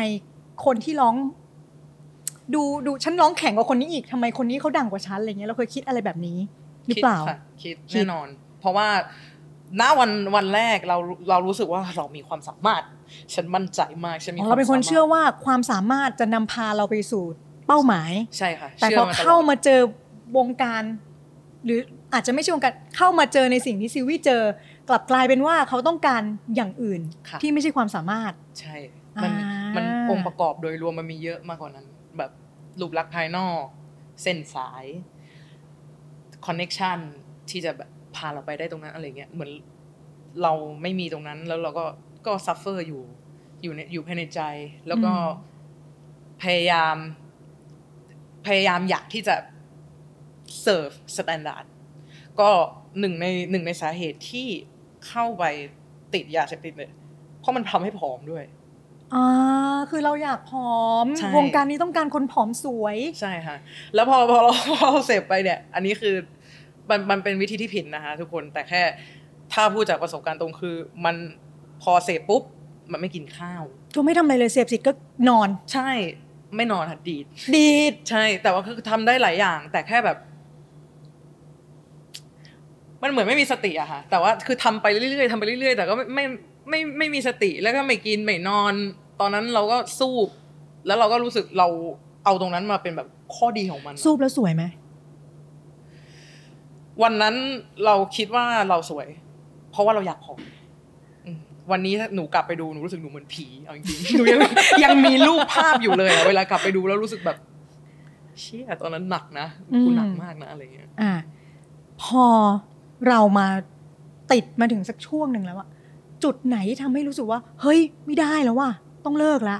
[0.65, 1.15] คนที่ร้อง
[2.53, 6.37] ดูดูฉันร้องแข่งกว่าคนนี้อีกทำไมคนนี้เขาดังกว่าฉันอะไรเงี้ยเราเคยคิดอะไรแบบนี้
[6.87, 8.27] หรือเปล่าคิดค่ะคิดคิดแน่นอน
[8.59, 8.87] เพราะว่า
[9.79, 10.97] ณวันวันแรกเรา
[11.29, 12.83] เรารู้สึกว่าเรามีความสามารถ
[13.33, 17.23] ฉันมั่นใจมากฉันมีอ๋อวเราเป็นคนสมรถเชื่อว่าความสามารถจะนำพาเราไปสู่
[17.67, 19.79] เป้าหมายใช่ค่ะแต่ชื่พอตลดเข้ามาเจอ
[20.37, 20.83] วงการ
[21.65, 21.79] หรือ
[22.13, 24.41] อาจจะไม่ใช่วงการเข้ามาเจอในสิ่งที่ซิวี่เจอ
[24.89, 26.21] กลับกลายเป็นว่าเขาต้องการ
[26.55, 28.75] อย่างอื่นค่ะที่ไม่ใช่ความสามารถใช่
[29.23, 31.85] มันอ่ามัมันองค์ประกอบโดยรวมมันมีเยอะมากกว่านั้น
[32.17, 32.31] แบบ
[32.79, 33.61] รูปลักษณ์ภายนอก
[34.23, 34.85] เส้นสาย
[36.45, 36.97] connection
[37.49, 39.51] ที่จะแบบพาเราไปได้ตรงนั้นอะไรเงี้ยเหมือน
[40.43, 41.85] เราไม่มีตรงนั้นแล้วเราก็
[42.27, 43.03] ก็ suffer อยู่
[43.63, 44.41] อยู่ในอยู่ภายในใจ
[44.87, 45.25] แล้วก็อืม
[46.43, 46.95] พยายาม
[48.45, 49.35] พยายามอยากที่จะ
[50.61, 51.65] serve standard
[52.39, 52.49] ก็
[52.99, 54.47] หนึ่งในหนึ่งในสาเหตุที่
[55.07, 55.43] เข้าไป
[56.13, 56.89] ติดยาเสพติดเลย
[57.39, 58.43] เพราะมันทำให้ผอมด้วย
[59.13, 59.25] อ่า
[59.89, 63.57] คือเราอยากผอมใช่วงการนี้ต้องการคนผอมสวยใช่ค่ะ
[63.95, 66.15] แล้วพอพอเราพอเราเสพไปเนี่ย อันนี้คือ
[66.89, 68.81] มันมันเป็นวิธีที่ผิดนะคะทุกคนแต่แค่
[69.53, 71.15] ถ้าพูดจากประสบการณ์ตรงคือมัน
[71.83, 72.43] พอเสพปุ๊บ
[72.91, 73.63] มันไม่กินข้าว
[73.95, 74.91] ก็ไม่ทำอะไรเลยเสพสิทธิ์ก็
[75.29, 75.89] นอน ใช่
[76.55, 80.17] ไม่นอนค่ะดีด ดีด ใช่ แต่ว่าคือทำได้หลายอย่าง แต่แค่แบบ
[83.01, 86.25] มันเหมือนไม่มีสติอะค่ะ แต่ว่าคือทำไปเรื่อยๆทำไปเรื่อยๆ แต่ก็ไม่ไม่
[86.69, 88.73] ไม่ไม่มีสติแล้วก็ไม่กินไม่นอน
[89.19, 90.15] ตอนนั้นเราก็สู้
[90.87, 91.67] แล้วเราก็รู้สึกเรา
[92.25, 94.63] เอาตรงนั้นมาเป็นแบบข้อดีของมัน สูบแล้วสวยไหม
[97.03, 97.35] วันนั้น
[97.85, 99.07] เราคิดว่าเราสวย
[99.71, 100.62] เพราะว่าเราอยากผอมอืม
[101.71, 104.39] วันนี้ถ้าหนูกลับไปดูหนูรู้สึกหนูเหมือนผีเอาจริงๆหนูยัง
[104.83, 107.37] ยังมีรูปภาพอยู่เลยอะเวลากลับไปดูแล้วรู้สึกแบบ
[108.39, 109.47] เชี่ยตอนนั้นหนักนะ
[109.85, 111.13] กูหนักมากนะอะไรเงี้ยอ่า
[112.03, 112.25] พอ
[113.07, 113.47] เรามา
[114.31, 115.67] ติดมาถึงสักช่วงหนึ่งแล้วอะ
[116.23, 118.69] จุดไหนที่ทำให้รู้สึกว่า เฮ้ย ไม่ได้แล้วว่ะ
[119.05, 119.57] ต้องเลิกละ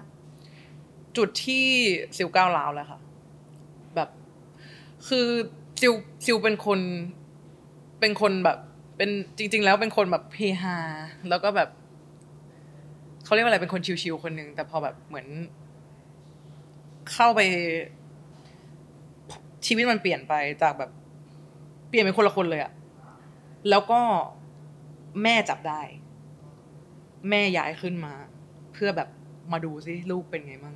[1.18, 1.66] จุดที่
[2.18, 3.00] ซิลก้าวร้าวแล้วค่ะ
[3.96, 4.10] แบบ
[5.08, 5.28] คือ
[5.82, 5.94] ซิล
[6.26, 6.80] ซิลเป็นคน
[8.00, 8.58] เป็นคนแบบ
[8.98, 10.78] เป็นจริง ๆ แล้วเป็นคนแบบเฮฮา
[11.30, 11.70] แล้วก็แบบ
[13.34, 15.28] เขาเรียกว่าอะไรเป็นคนชิวๆคนหนึ่งแต่พอแบบเหมือน
[17.14, 17.40] เข้าไป
[19.66, 20.92] ชีวิตมันเปลี่ยนไปจากแบบ
[21.90, 22.72] เปลี่ยนเป็นคนละคนเลยอะ
[23.70, 24.00] แล้วก็
[25.24, 25.82] แม่จับได้
[27.30, 28.14] แม่ย้ายขึ้นมา
[28.74, 29.10] เพื่อแบบ
[29.52, 30.76] มาดูซิลูกเป็นไงมั่ง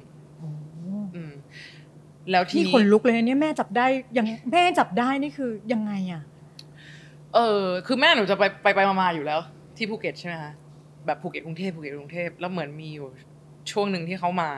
[1.16, 1.34] อืม
[2.32, 3.86] แล้วทีนี้นี่ขนลุกเลยนะเนี่ยแม่จับได้
[4.18, 6.22] ยังแม่จับได้นี่คือยังไงอะ
[7.36, 9.40] เออ คือแม่หนูจะไปไปไปมาๆอยู่แล้ว
[9.78, 10.54] ที่ภูเก็ตใช่ไหมคะ
[11.08, 13.08] แบบภูเก็ตกรุงเทพภูเก็ตกรุงเทพแล้วเหมือนมีอยู่
[13.72, 14.50] ช่วงหนึ่งที่เขามา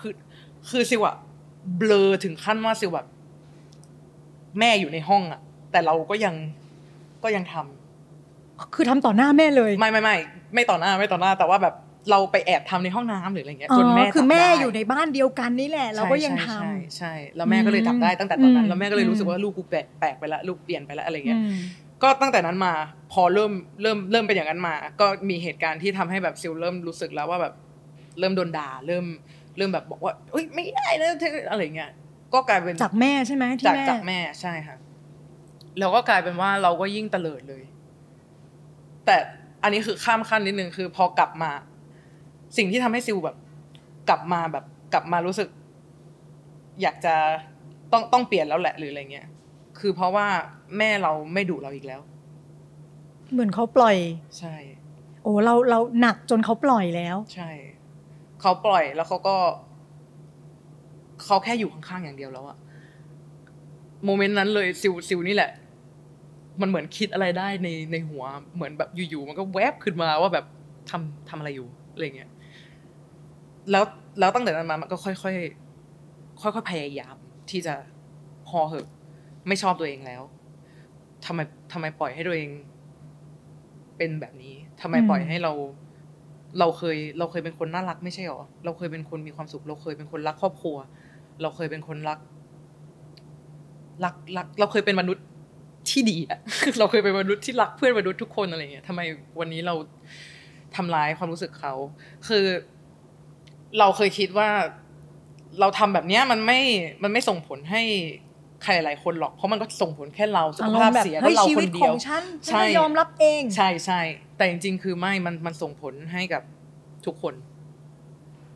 [0.00, 0.12] คือ
[0.70, 1.16] คือซิวอะ
[1.78, 3.06] เบลอถึงขั้นว่าซิวแบบ
[4.58, 5.40] แม่อยู่ในห้องอะ
[5.72, 6.34] แต่เราก็ยัง
[7.24, 10.16] ก็ยังทำคือทำต่อหน้าแม่เลยไม่ไม่ไม่
[10.54, 11.74] ไม่ต่อหน้าไม่ต่อหน้า แต่ว่าแบบ
[12.10, 21.54] เราไปแอบทำในห้องน้ำหรืออะไรเงี้ยอ๋จนแม่อคือจับแม่ได้อยู่ในบ้านเดียวกันนี่แหละ เราก็ยังทใช่ใช่ใช่แล้วแม่ก็เลยจับได้ตั้งแต่ตอนนั้นอืมแล้วแม่ก็เลยรู้สึกอืมว่าลูกกูแปลกแปลกไปละลูกเปลี่ยนไปละอะไรำเงี้ยอืม
[22.02, 22.74] ก็ตั้งแต่นั้นมา
[23.12, 27.54] พอเริ่มเริ่มเริ่มเป็นอย่างนั้นมา ก็มีเหตุการณ์ที่ทำให้แบบซิลเริ่มรู้สึกแล้วว่าแบบ
[28.18, 29.04] เริ่มโดนด่าเริ่ม
[29.56, 31.10] เริ่มแบบบอกว่าเอ้ยไม่ได้นะ
[31.50, 31.90] อะไรเงี้ย
[32.34, 34.76] ก็กลายเป็นจากแม่ใช่ไหมที่จากแม่จากแม่ใช่ค่ะ
[35.78, 37.62] แล้วก็กลายเป็นว่าเราก็ยิ่งเตลิดเลย
[39.06, 39.16] แต่
[39.62, 41.50] อันนี้คือข้ามขั้นนิดนึงคือ พอกลับมา
[42.56, 43.36] สิ่งที่ทำให้ซิลแบบ
[44.08, 45.48] กลับมาแบบ กลับมารู้สึก
[46.82, 47.14] อยากจะ
[47.92, 49.26] ต้องต้องเปลี่ยนแล้วแหละหรืออะไรเงี้ย
[49.80, 50.26] คือเพราะว่า
[50.78, 52.00] แม่เราไม่ดุเราอีกแล้ว
[53.32, 53.96] เหมือนเขาปล่อย
[54.38, 54.56] ใช่
[55.22, 57.50] โอ้เราเราหนักจนเขาปล่อยแล้ว ใช่
[58.40, 59.36] เขาปล่อยแล้วเขาก็
[61.24, 62.58] เขาแค่อยู่ข้างๆอย่างเดียวแล้วอะ
[64.04, 65.50] โมเมนต์นั้นเลยซิวซิวนี่แหละ
[66.60, 70.44] มันเหมือนคิดอะไรได้ในในหัว เหมือนแบบอยู่ๆมันก็แวบขึ้นมาว่าแบบ
[70.90, 72.30] ทำทำอะไรอยู่อะไรเงี้ย
[73.70, 73.84] แล้ว
[74.18, 75.22] แล้วตั้งแต่นั้นมามันก็ค่อยๆ
[76.40, 77.16] ค่อยๆพยายาม
[77.50, 77.74] ที่จะ
[78.48, 78.88] พอเหอะ
[79.48, 80.22] ไม่ชอบตัวเองแล้ว
[81.26, 81.40] ทำไม
[81.72, 82.50] ทำไมปล่อยให้ตัวเอง
[83.96, 85.52] เป็นแบบนี้ทำไมอืมปล่อยให้เรา
[86.58, 90.76] เราเคย เราเคยเป็นคนน่ารักไม่ใช่หรอเราเคยเป็นคนมีความสุข เราเคยเป็นคนรักครอบครัว
[91.42, 92.18] เราเคยเป็นคนรัก
[94.04, 95.24] รักรัก เราเคยเป็นมนุษย์
[95.90, 96.38] ที่ดีอะ
[96.78, 99.00] เราเคยเป็นมนุษย์ที่รักเพื่อนมนุษย์ทุกคนอะไรเงี้ยทำไม
[99.38, 99.74] วันนี้เรา
[100.76, 101.74] ทำร้ายความรู้สึกเขา
[102.28, 102.44] คือ
[103.78, 104.48] เราเคยคิดว่า
[105.60, 106.60] เราทำแบบเนี้ยมันไม่
[107.02, 107.82] มันไม่ส่งผลให้
[108.64, 114.00] ใครหลายคนหรอกเพราะมันก็ส่งผลแค่เราสุอาขรมภาพณ์แบบเสียก็เฮ้ยเราชีควิตนเดีขยอวงฉันใช่ฉันจะยอมรับเอง ใช่ใช่
[114.36, 116.42] แต่จริง ๆ คือไม่มันมันส่งผลให้กับ
[117.06, 117.34] ทุกคน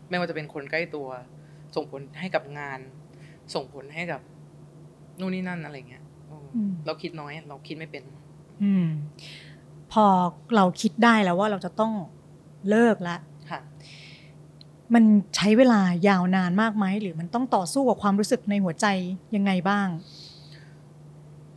[0.08, 1.08] ไม่ว่าจะเป็นคนใกล้ตัว
[1.76, 2.80] ส่งผลให้กับงาน
[3.54, 4.20] ส่งผลให้กับ
[5.20, 8.02] นู่นนี่นั่นอะไรเงี้ยอืมอืมเราคิดน้อย เราคิดไม่เป็น
[8.62, 8.86] อืม
[9.92, 10.06] พอ
[10.56, 11.92] เราคิดได้แล้วว่าเราจะต้อง
[12.70, 13.31] เลิกละค่ะ
[14.94, 15.04] มัน
[15.36, 18.86] ใช้เวลายาวนานมากไหมหรือมันต้องต่อสู้กับความรู้สึกในหัวใจ
[19.36, 19.88] ยังไงบ้าง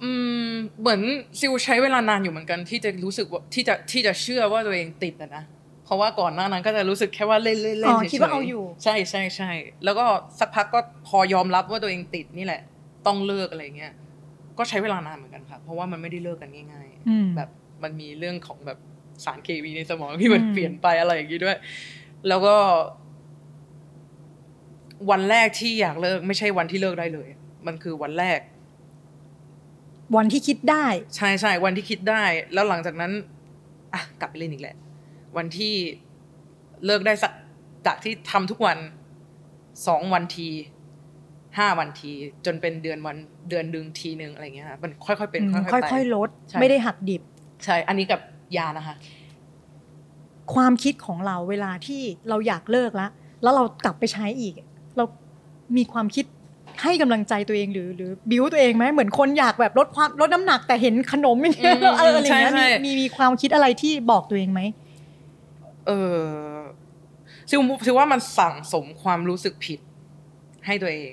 [0.04, 0.12] อื
[0.48, 1.02] มเหมือน
[1.40, 5.44] ซิลใช้เวลานานอยู่เหมือนกัน ที่จะรู้สึกว่าที่จะที่จะเชื่อว่าตัวเองติดอะนะ
[5.86, 9.52] เพราะว่าก่อนหน้านั้นก็จะรู้สึกแค่ว่าเล่นเล่นเล่อ๋นอเฉยๆคิดว่าเอาอยู่ ใช่ใช่ใช่
[9.84, 10.06] แล้วก็
[10.40, 12.62] สักพักก็พอยอมรับว่าตัวเองติดนี่แหละ
[13.06, 13.94] ต้องเลิกอะไรเงี้ย
[14.58, 17.50] ก็ใช้เวลานานเหมือนกันค่ะเพราะว่ามันไม่ได้เลิกกันง่ายอืมๆแบบ
[17.84, 18.78] มันมีเรื่องของแบบ
[19.26, 21.58] สารเคมีในสมองที่มันอืมเปลี่ยนไปอะไรอย่างงี้ด้วย
[22.28, 22.56] แล้วก็
[25.12, 27.30] วันแรกที่อยากเลิก ไม่ใช่วันที่เลิกได้เลย
[27.68, 28.40] มันคือวันแรก
[30.16, 33.12] วันที่คิดได้ ใช่ใช่วันที่คิดได้ แล้วหลังจากนั้น
[33.94, 34.76] อะกลับไปเล่นอีกแหละ
[35.38, 35.74] วันที่
[36.86, 37.32] เลิกได้สัก
[37.86, 38.78] จากที่ทำทุกวัน
[39.88, 40.50] สองวันที
[41.58, 42.12] ห้าวันที
[42.46, 43.18] จนเป็นเดือนวัน
[43.50, 47.22] เดือนดึงทีหนึ่งอะไรเงี้ยค่ะมันค่อยๆเป็นอืมค่อยๆไปค่อยๆลดใช่ไม่ได้หักดิบ
[47.64, 48.22] ใช่ อันนี้กับ
[48.58, 48.96] ยานะคะ
[50.54, 53.12] ความคิดของเราเวลาที่เราอยากเลิกแล้ว
[53.44, 54.66] แล้วเรากลับไปใช้อีกเรา
[55.78, 56.26] มีความคิด
[56.84, 64.62] ให้กำลังใจตัวเองหรือหรือบิวตัวเองไหมเหมือนคนอยากแบบลดความลดน้ำหนักแต่เห็นขนมอย่างเงี้ยอืมแล้วเอออะไรอย่างเงี้ยใช่มีใช่มีมีความคิดอะไรที่บอกตัวเองไหม
[65.88, 66.26] เออ
[67.50, 69.80] ซิลซิลว่ามันสั่งสมความรู้สึกผิด
[70.66, 71.12] ให้ตัวเอง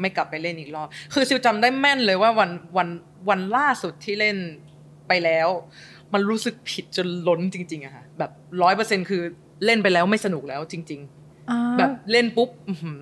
[0.00, 2.88] ไม่กลับไปเล่นอีกรอบคือซิลจำได้แม่นเลยว่าวันวัน
[3.28, 4.36] วันล่าสุดที่เล่น
[5.08, 5.48] ไปแล้ว
[6.12, 8.30] มันรู้สึกผิดจนล้นจริง ๆอะค่ะแบบ
[8.62, 9.22] ร้อยเปอร์เซ็นคือ
[9.64, 11.00] เล่นไปแล้วไม่สนุกแล้วจริง
[11.50, 13.00] อ่าๆแบบเล่นปุ๊บอื้อหือ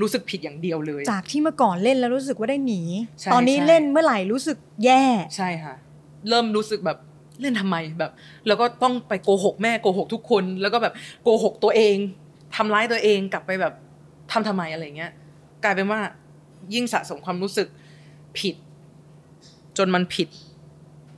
[0.00, 2.82] รู้สึกผิดอย่างเดียวเลย จากที่เมื่อก่อนเล่นแล้วรู้สึกว่าได้หนี
[3.20, 5.02] ใช่ตอนนี้ใช่เล่นเมื่อไหร่รู้สึกแย่
[5.36, 5.74] ใช่ค่ะ
[6.28, 6.98] เริ่มรู้สึกแบบ
[7.40, 8.10] เล่นทำไมแบบ
[8.46, 11.96] แล้วก็ต้องไปโกหกแม่โกหกทุกคน แล้วก็แบบโกหกตัวเอง
[12.56, 13.74] ทำร้ายตัวเองกลับไปแบบ
[14.32, 15.12] ทำทำไมอะไรเงี้ย
[15.64, 16.00] กลายเป็นว่า
[16.74, 17.68] ยิ่งสะสมความรู้สึก
[18.38, 18.54] ผิด
[19.78, 20.28] จนมันผิด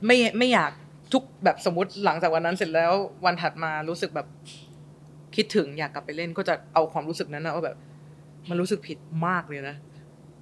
[0.05, 0.71] ไม่ไม่อยาก
[1.13, 2.91] ทุกแบบสมมติหลังจากวันนั้นเสร็จแล้ว
[3.25, 4.27] วันถัดมารู้สึกแบบ
[5.35, 7.77] คิดถึงอยากกลับไปเล่นก็จะเอาความรู้สึกนั้นนะว่าแบบ
[8.49, 9.75] มันรู้สึกผิดมากเลยนะ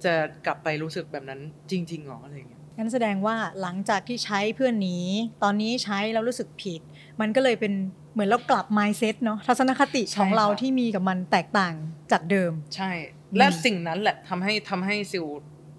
[0.04, 0.14] จะ
[0.46, 5.06] กลับไปรู้สึกแบบนั้นจริงๆหรออะไรเงี้ยงั้นแสดงว่าหลังจากที่ใช้เพื่อนหนี้
[5.42, 6.80] ตอนนี้ใช้แล้วรู้สึกผิด
[7.20, 7.72] มันก็เลยเป็น
[8.12, 11.74] เหมือนเรากลับ mindset เนาะทัศนคติใช่ของเราค่ะที่มีกับมันแตกต่าง
[12.12, 12.90] จากเดิม ใช่
[13.38, 15.26] และสิ่งนั้นแหละทำให้ทำให้ซิล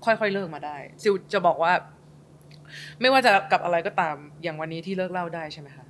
[0.05, 1.73] ค่อยๆเลิกมาได้ซิลจะบอกว่า
[3.01, 5.82] ไม่ว่าจะกับอะไรก็ตามอย่างวันนี้ที่เลิกเล่าได้ใช่ไหมคะ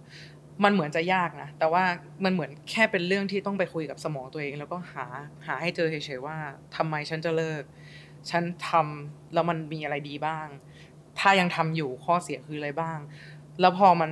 [0.63, 1.83] มันเหมือนจะยากนะ แต่ว่า
[2.23, 5.05] มันเหมือนแค่เป็นเรื่องที่ต้องไปคุยกับสมองตัวเอง แล้วก็หา
[5.47, 6.37] หาให้เจอเฉยๆว่า
[6.75, 7.63] ทำไมฉันจะเลิก
[8.29, 10.47] ฉันทำแล้วมันมีอะไรดีบ้าง
[11.19, 12.97] ถ้ายังทำอยู่ข้อเสียคืออะไรบ้าง
[13.61, 14.11] แล้วพอมัน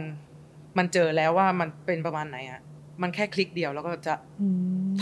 [0.78, 2.62] มันเจอแล้วว่ามันเป็นประมาณไหนอะ
[3.02, 4.14] มันแค่คลิกเดียวแล้วก็จะ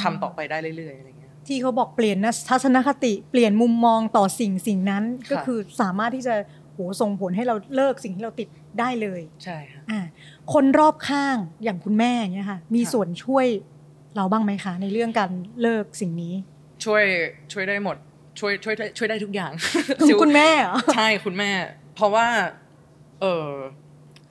[0.02, 8.48] ทำต่อไปได้เรื่อยๆอะไรเงี้ย ที่เขาบอกเปลี่ยนนะทัศนคติเปลี่ยนมุมมองต่อสิ่งสิ่งนั้นค่ะก็คือสามารถที่จะโหส่งผลให้เราเลิกสิ่งที่เราติด
[8.80, 10.00] ได้เลยใช่ค่ะอ่า
[10.54, 13.46] คนรอบข้างอย่างคุณแม่อย่างเงี้ยค่ะมีค่ะส่วนช่วย
[14.16, 16.34] เราบ้างไหมคะ ในเรื่องการเลิกสิ่งนี้
[16.86, 17.04] ช่วย
[17.54, 17.98] ช่วยได้หมด
[18.40, 19.52] ช่วยช่วยได้ช่วยได้ทุกอย่าง
[20.22, 21.52] คุณแม่เหรอใช่คุณแม่
[21.96, 22.28] เพราะว่า
[23.22, 23.50] เออ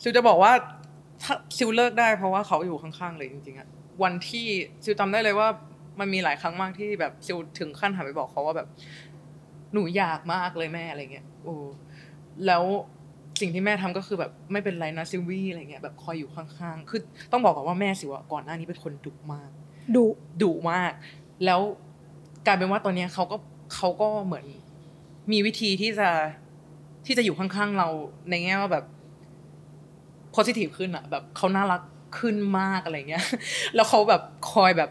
[0.03, 0.53] ซิลจะบอกว่า
[1.23, 3.69] ถ้าซิลเลิกได้เพราะว่าเขาอยู่ข้างๆเลยจริงๆอะ
[4.03, 4.47] วันที่
[4.85, 5.49] ซิลจำได้เลยว่า
[6.01, 8.69] มันมีหลายครั้งมากที่แบบซิลถึงขั้นหันไปบอกเขาว่าแบบ
[9.73, 11.55] หนูอยากมากเลยแม่อะไรเงี้ยโอ้
[12.47, 12.65] แล้ว
[13.41, 17.01] สิ่งที่แม่ทำก็คือแบบไม่เป็นไรนะซิลวี่อะไรเงี้ยแบบคอยอยู่ข้างๆ คือ
[17.33, 19.51] ต้องบอกก่อนว่าแม่ซิลอะก่อนหน้านี้เป็นคนดุมาก
[19.95, 20.05] ดุ
[20.43, 20.93] ดุมาก
[21.45, 21.61] แล้ว
[22.47, 23.37] กลายเป็นว่าตอนเนี้ยเขาก็
[23.75, 24.47] เขาก็เหมือน
[25.33, 26.09] มีวิธีที่จะ
[27.07, 27.89] ที่จะอยู่ข้างๆเรา
[28.31, 28.85] ในแง่ว่าแบบ
[30.35, 31.83] positive ขึ้นอะแบบเขาน่ารัก
[32.19, 33.25] ขึ้นมากอะไรเงี้ย
[33.75, 34.23] แล้วเขาแบบ
[34.53, 34.91] คอยแบบ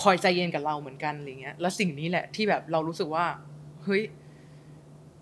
[0.00, 3.26] คอยใจเย็นกับเราเหมือนกันอะไรเงี้ย แล้วสิ่งนี้แหละที่แบบเรารู้สึกว่า
[3.84, 4.02] เฮ้ย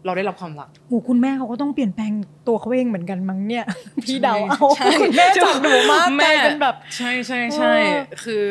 [0.04, 2.12] เราได้รับความรักโหคุณแม่เขาก็ต้องเปลี่ยนแปลง
[2.48, 3.64] ตัวเขาเองเหมือนกันมั้งเนี่ย
[4.04, 8.44] พี่เดาเอาใช่คุณแม่จากดุมากกลายเป็นแบบ ใช่ใช่ใช่เออคือ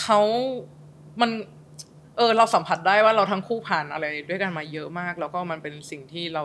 [0.00, 0.20] เขา
[1.20, 1.30] มัน
[2.16, 6.44] เออเราสัมผัสได้ว่าเราทั้งคู่ผ่านอะไรด้วยกันมาเยอะมาก แล้วก็มันเป็นสิ่งที่เรา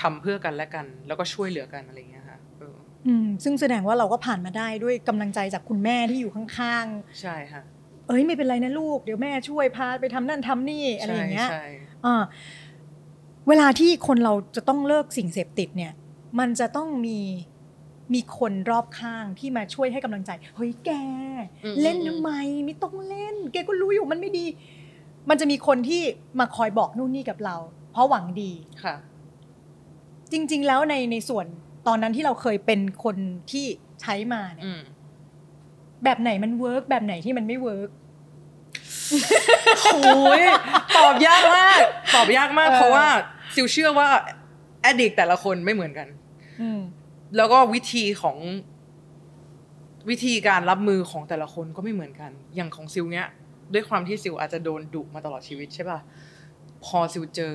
[0.00, 2.74] ทำเพื่อกันและกัน แล้วก็ช่วยเหลือกันอะไรอย่างเงี้ยค่ะเออ
[3.06, 6.86] อืมซึ่งแสดงว่าเราก็ผ่านมาได้ด้วยกำลังใจจากคุณแม่ที่อยู่ข้าง
[7.20, 11.64] ใช่ค่ะๆเอ้ยไม่เป็นไรนะลูก เดี๋ยวแม่ช่วยพาไปทำนั่นทำนี่อะไรอย่างเงี้ยใช่
[12.06, 12.22] อ่า
[13.50, 15.92] เวลาที่คนเราจะต้องเลิกสิ่งเสพติดเนี่ย
[16.38, 17.20] มันจะต้องมี
[18.14, 20.90] มีคนรอบข้างที่มาช่วยให้กำลังใจ เฮ้ยแก
[21.64, 22.30] อืมเล่นอืมทำไม
[22.66, 24.46] ไม่ต้องเล่น แกก็รู้อยู่มันไม่ดี
[25.28, 26.02] มันจะมีคนที่
[26.40, 27.56] มาคอยบอกนู่นนี่กับเรา
[27.92, 28.52] เพราะหวังดี
[28.84, 28.94] ค่ะ
[30.32, 31.46] จริง ๆ แล้วในในส่วน
[31.86, 33.16] ตอนนั้นที่เราเคยเป็นคน
[33.50, 33.66] ที่
[34.00, 34.80] ใช้มาเนี่ยอืม
[36.04, 37.90] แบบไหนมัน work แบบไหนที่มันไม่ work
[39.94, 40.42] โอ้ย
[40.96, 41.78] ตอบยากมาก
[42.14, 43.06] ตอบยากมากเออเพราะว่า
[43.54, 44.08] ซิลเชื่อว่า
[44.82, 46.08] addict แต่ละคนไม่เหมือนกัน
[46.60, 46.80] อืม
[47.36, 48.38] แล้วก็วิธีของ
[50.10, 53.26] วิธีการรับมือของแต่ละคนก็ไม่เหมือนกัน อย่างของซิลเนี้ย
[53.72, 55.98] ด้วยความที่ซิลอาจจะโดนดุมาตลอดชีวิตใช่ป่ะ
[56.84, 57.54] พอซิลเจอ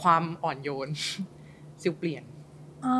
[0.00, 0.88] ความอ่อนโยน
[1.82, 2.22] ซิลเปลี่ยน
[2.86, 2.96] อ่า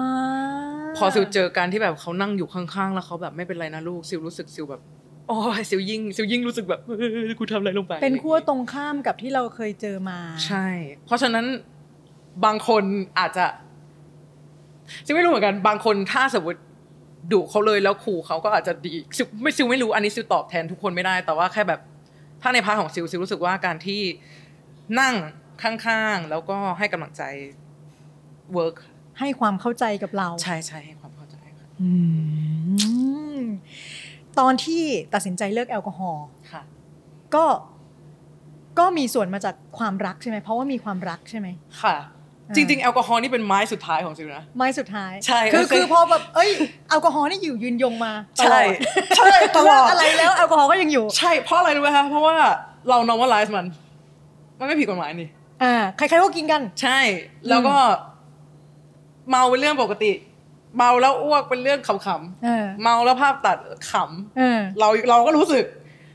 [0.97, 4.83] พอซิลเจอการที่แบบเขานั่งอยู่ข้างๆ แล้วเขาแบบไม่เป็นไรนะลูกซิลรู้สึกซิลแบบ
[5.29, 10.67] โอ้ยซิลยิ่งซิลยิ่งรู้สึกแบบเออกูทำอะไรลงไป เป็นขั้วตรงข้ามกับที่เราเคยเจอมา ใช่
[11.07, 11.47] เพราะฉะนั้น
[12.45, 12.85] บางคน
[13.19, 13.47] อาจจะ
[15.05, 16.61] ซิลไม่รู้เหมือนกัน บางคนถ้าสมมติ
[17.33, 21.81] ดุเขาเลยแล้วขู่เขาก็อาจจะดีซิลไม่ซิลไม่รู้อันนี้ซิลตอบแทนทุกคนไม่ได้ แต่ว่าแค่แบบ
[22.43, 24.01] ถ้าใน part ของซิลซิลรู้สึกว่าการที่
[25.01, 25.15] นั่ง
[25.63, 27.23] ข้างๆแล้วก็ให้กำลังใจ
[28.55, 28.77] work
[29.19, 31.91] ให้ความเข้าใจกับเรา ใช่ใช่ให้ความเข้าใจค่ะอื
[33.41, 33.43] ม
[34.41, 34.83] ตอนที่
[35.15, 36.63] ตัดสินใจเลิกแอลกอฮอล์ค่ะ
[37.35, 37.45] ก็
[38.79, 41.49] ก็มีส่วนมาจากความรักใช่ไหมเพราะว่ามีความรักใช่ไหม
[41.83, 41.97] ค่ะ
[42.49, 46.51] อ่าจริง ๆ แอลกอฮอล์นี่เป็นไม้สุดท้ายของซิลนะไม้สุดท้ายใช่คือเออคือพอแบบเอ้ย
[46.89, 48.61] แอลกอฮอล์นี่อยู่ยืนยงมาตลอดใช่
[49.17, 52.37] ใช่ตลอดเกอะไรแล้วแอลกอฮอล์ก็ยังอยู่ ใช่เพราะอะไรรู้ไหมคะเพราะว่า
[52.89, 53.67] เรา normalize มัน
[54.59, 55.29] มันไม่ผิดกฎหมายนี่
[55.63, 56.99] อ่าใครๆก็กินกัน ใช่
[57.49, 57.77] แล้วก็
[59.29, 60.13] เมาเป็นเรื่องปกติ
[60.77, 63.59] เมาแล้วอ้วกเป็นเรื่องขำเออๆเมาแล้วภาพตัด
[63.91, 63.93] ข
[64.39, 65.65] เออำเราเราก็รู้สึก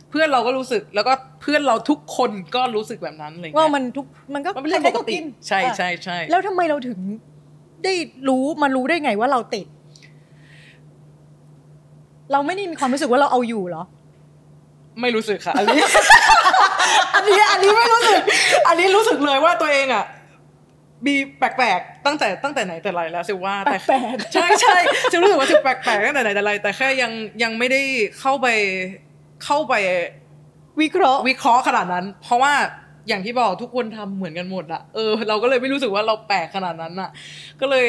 [0.09, 6.99] เพื่อนเราก็รู้สึกแล้วก็เพื่อนเราทุกคนก็รู้สึกแบบนั้นอะไรอย่างว่าเงี้ยมันทุกมันก็มันเป็นเรื่องใคปรๆกติกินใช่อะใช่ใช่แล้วทำไมเราถึง
[7.83, 7.93] ได้
[8.29, 9.65] รู้มารู้ได้ไงว่าเราติด
[12.31, 13.83] เราไม่ได้มีความรู้สึกว่าเราเอาอยู่เหรอ
[15.01, 15.81] ไม่รู้สึกค่ะ อันนี้
[17.15, 18.21] อันนี้อันนี้ไม่รู้สึก
[18.67, 20.05] อันนี้รู้สึกเลยว่าตัวเองอะ
[21.07, 24.77] มีแปลกๆตั้งแต่ตั้งแต่ไหนแต่ไรแล้วซิว่าแต่แปลกๆใช่ใช่
[25.11, 27.11] ซิรู้สึกว่าซิแปลกๆตั้งแต่ไหนแต่ไรแต่แค่ยัง
[27.43, 27.81] ยังไม่ได้
[28.19, 28.47] เข้าไป
[29.45, 29.73] เข้าไป
[30.81, 32.53] วิเคราะห์วิเคราะห์ขนาดนั้น เพราะว่า
[33.07, 37.09] อย่างที่บอกทุกคนทำเหมือนกันหมดอะเออเราก็เลยไม่รู้สึกว่าเราแปลกขนาดนั้นอะ
[37.61, 37.87] ก็เลย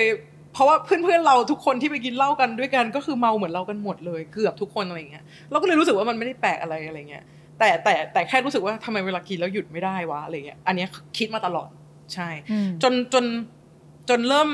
[0.53, 7.25] เพราะว่าเพื่อนๆเราทุกคนที่ไปกินเหล้ากันด้วยกันก็คือเมาเหมือนเรากันหมดเลย เกือบทุกคนอะไรเงี้ยเราก็เลยรู้สึกว่ามันไม่ได้แปลกอะไรอะไรเงี้ย
[7.59, 11.68] แต่แต่แต่แค่รู้สึกว่าทำไมเวลากินแล้วหยุดไม่ได้วะอะไรเงี้ยอันเนี้ยคิดมาตลอด
[12.14, 13.24] ใช่อืมจนจน
[14.08, 14.50] จนเริ่ม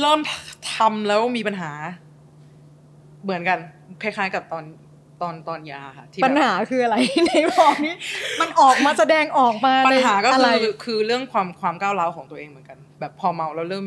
[0.00, 0.20] เริ่ม
[0.74, 1.70] ทำแล้วมีปัญหา
[3.24, 3.58] เหมือนกัน
[4.02, 4.64] คล้ายๆ กับตอน
[5.22, 7.94] ตอนตอนยาค่ะที่แบบปัญหาคืออะไรในบอกนี้
[8.40, 13.86] มันออกมาแสดงออกมาปัญหาก็ในคืไรอคือเรื่องความความก้าวร้าวของตัวเองเหมือนกัน แบบพอเมาแล้วเริ่ม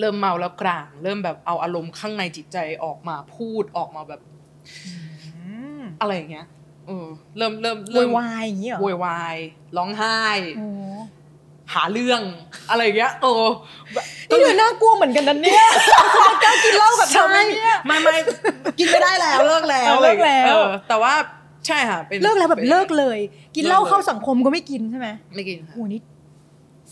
[0.00, 4.20] เริ่มเมาแล้วกลาง เริ่มแบบเอาอารมณ์ข้างในจิตใจออกมาพูดออกมาแบบ
[5.36, 6.46] อืมอะไรอย่างเงี้ย
[6.86, 9.36] เออเริ่มเริ่มโวเริ่ยมวายอย่างนี้เหรอโวยวาย
[9.76, 10.18] ร้องไห้
[10.58, 10.66] โอ้
[11.72, 12.20] หาเรื่อง
[12.70, 13.44] อะไรอย่างเงี้ยเออ
[13.92, 15.66] แบบนี่เธอน่ากลัวเหมือนกันนะเนี่ย
[16.14, 18.14] คุณกล้ากินเหล้ากับเธอไหมเนี่ยไม่ไม่
[18.78, 21.14] กินไม่ได้แล้วเลิกแล้วเออเลิกแล้วเออแต่ว่า
[21.66, 23.18] ใช่ค่ะเป็นเลิกแล้วแบบป็นเลิกเลย
[23.56, 26.00] กินเหล้าเลิกเลยเข้าสังคมก็ไม่กินใช่ไหมไม่กินค่ะโอ้นี่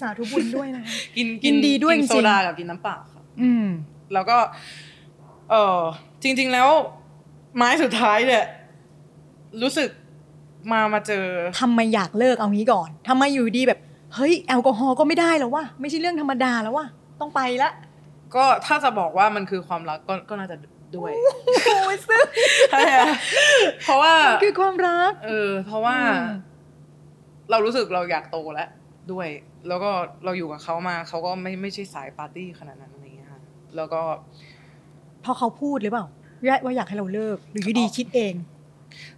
[0.01, 0.83] สาธุบุญด้วยนะ
[1.17, 3.67] กินยินดีด้วยกินจริงๆโซดากับกินน้ำเปล่าค่ะ อืม
[4.15, 4.39] แล้วก็
[5.51, 5.79] เออ
[6.23, 6.69] จริง ๆแล้ว
[7.57, 8.45] ไม้สุดท้ายเนี่ย
[9.63, 9.89] รู้สึก
[10.73, 11.25] มามาเจอ
[11.61, 13.81] ทำไมอยากเลิกเอางี้ก่อนทำไมอยู่ดีแบบ
[14.15, 16.87] เฮ้ยแอลกอฮอล์ก็ไม่ได้แล้ววะไม่ใช่เรื่องธรรมดาแล้ววะ
[17.21, 17.71] ต้องไปละ
[18.35, 20.57] ก็ถ้าจะบอกว่ามันคือความรักก็ก็น่าจะ
[20.97, 21.11] ด้วย
[21.67, 22.25] โอ้ยซึ่ง
[22.71, 23.07] ใช่อะ
[23.85, 26.31] เพราะว่ามันคือความรัก เออ เพราะว่าอืม
[27.51, 28.69] เรารู้สึกเราอยากโตแล้ว
[29.13, 29.29] ด้วย
[29.69, 29.91] แล้วก็
[30.25, 33.43] เราอยู่กับเขามาเขาก็ไม่ไม่ใช่สายปาร์ตี้ขนาดนั้นอะไรเงี้ยค่ะ
[33.77, 34.03] แล้วก็
[35.23, 36.07] เพราะเขาพูดหรือเปล่า
[36.65, 38.35] ว่าอยากให้เราเลิก หรืออยู่ดีคิดเอง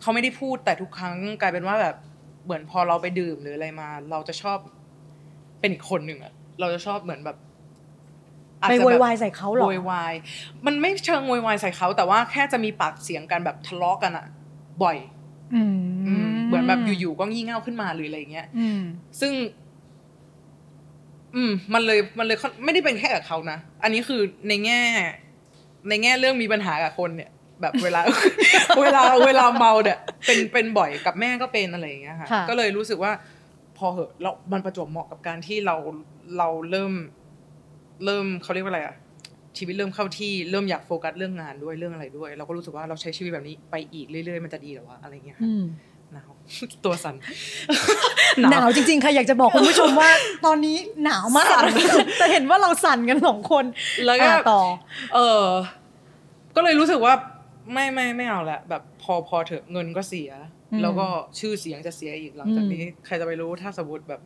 [0.00, 1.96] เขาไม่ได้พูดแต่ทุกครั้งกลายเป็นว่าแบบ
[2.44, 4.58] เหมือนพอเราไปดื่มหรืออะไรมา เราจะชอบ
[5.60, 7.36] เป็นอีกคนหนึ่งอะเราจะชอบเหมือนแบบ
[8.60, 10.14] อาจไปจะโวแบบยวายใส่เขาเหรอโวยวาย
[10.66, 14.26] มันไม่เชิงโวยวายใส่เขาแต่ว่าแค่จะมีปากเสียงกันแบบทะเลาะกันอะ
[14.82, 14.96] บ่อย
[15.54, 18.80] อืมอืมเหมือนแบบอยู่ๆก็งี่เง่าขึ้นมาหรืออะไรเงี้ยอืม
[19.20, 19.32] ซึ่ง
[21.34, 24.80] อืม มันเลยมันเลยค่อนไม่ได้เป็นแค่กับเขานะอันนี้คือในแง่
[25.88, 28.00] ในแง่เรื่องมีปัญหากับคนเนี่ย แบบเวลา
[28.80, 33.12] เวลาเวลาเมาเนี่ยเป็นเป็นบ่อยกับแม่ก็เป็นอะไรอย่างเงี้ยค่ะค่ะก็เลยรู้สึกว่า
[33.78, 35.76] พอเหอะแล้วมันประจวบเหมาะกับการที่เรา
[36.38, 36.92] เราเริ่ม
[38.04, 38.94] เริ่มเขาเรียกว่าอะไรอะ
[39.58, 45.64] ชีวิตเริ่มเข้าที่เริ่มอยากโฟกัสเรื่องงานด้วยเรื่องอะไรด้วย เราก็รู้สึกว่าเราใช้ชีวิตแบบนี้ไปอีกเรื่อยๆมันจะดีเหรอวะอะไรเงี้ยค่ะอืม
[46.12, 46.30] หนาว
[46.84, 47.14] ตัวสั่น
[48.50, 50.10] หนาวจริงๆค่ะอยากจะบอกคุณผู้ชมว่า
[50.46, 51.64] ตอนนี้หนาวมากสั่น
[52.18, 53.64] แต่เห็นว่าเราสั่นกันสองคน
[54.06, 54.62] แล้วก็อะต่อ
[55.14, 55.44] เออ
[56.56, 57.14] ก็เลยรู้สึกว่า
[57.72, 60.30] ไม่ไม่ไม่เอาละแบบพอพอเถอะเงินก็เสีย
[60.72, 61.06] อืมแล้วก็
[61.38, 64.20] ชื่อเสียงจะเสียอีกหลังจากนี้อืมใครจะไปรู้ถ้าสมมติแบบ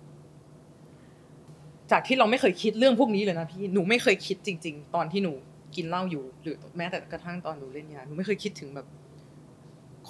[1.90, 5.32] จากที่เราไม่เคยคิดเรื่องพวกนี้เลยนะพี่หนูไม่เคยคิดจริง ๆ ตอนที่หนู
[5.76, 8.86] กินเหล้าอยู่ หรือแม้แต่กระทั่งตอนหนูเล่นยาหนูไม่เคยคิดถึงแบบ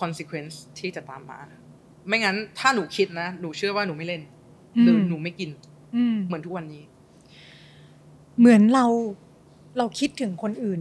[0.00, 1.38] consequence ที่จะตามมา
[2.06, 4.22] ไม่งั้น ถ้าหนูคิดนะหนูเชื่อว่าหนูไม่เล่น
[4.82, 5.50] หรือหนูไม่กิน
[5.96, 6.82] อืมเหมือนทุกวันนี้
[8.38, 8.86] เหมือนเรา
[9.78, 10.80] เราคิดถึงคนอื่น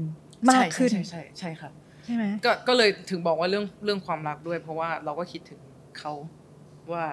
[0.50, 1.70] มากขึ้นใช่ใช่ใช่ใช่ค่ะ
[2.08, 5.60] ใช่ไหมก็ก็เลยถึงบอกว่าเรื่องเรื่องความรักด้วย เพราะว่าเราก็คิดถึง
[6.00, 6.14] เขา
[6.92, 7.06] ว่า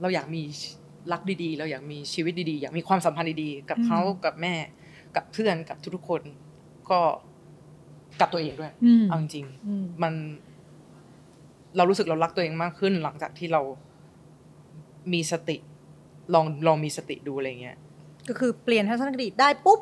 [0.00, 0.42] เราอยากมี
[1.12, 4.54] รักดีๆ เราอยากมีชีวิตดีๆ อยากมีความสัมพันธ์ดีๆ กับเขากับแม่
[5.16, 6.22] กับเพื่อนกับทุกๆคน
[6.90, 7.00] ก็
[8.20, 10.14] กับตัวเองด้วยอืมเอาจริงอืมๆมัน
[11.76, 13.62] เรารู้สึกเรารักตัวเองมากขึ้น หลังจากที่เรา
[15.12, 15.56] มีสติ
[16.34, 17.76] ลองลองมีสติดูอะไรเงี้ย
[18.28, 19.80] ก็คือเปลี่ยนทัศนคติได้ปุ๊บ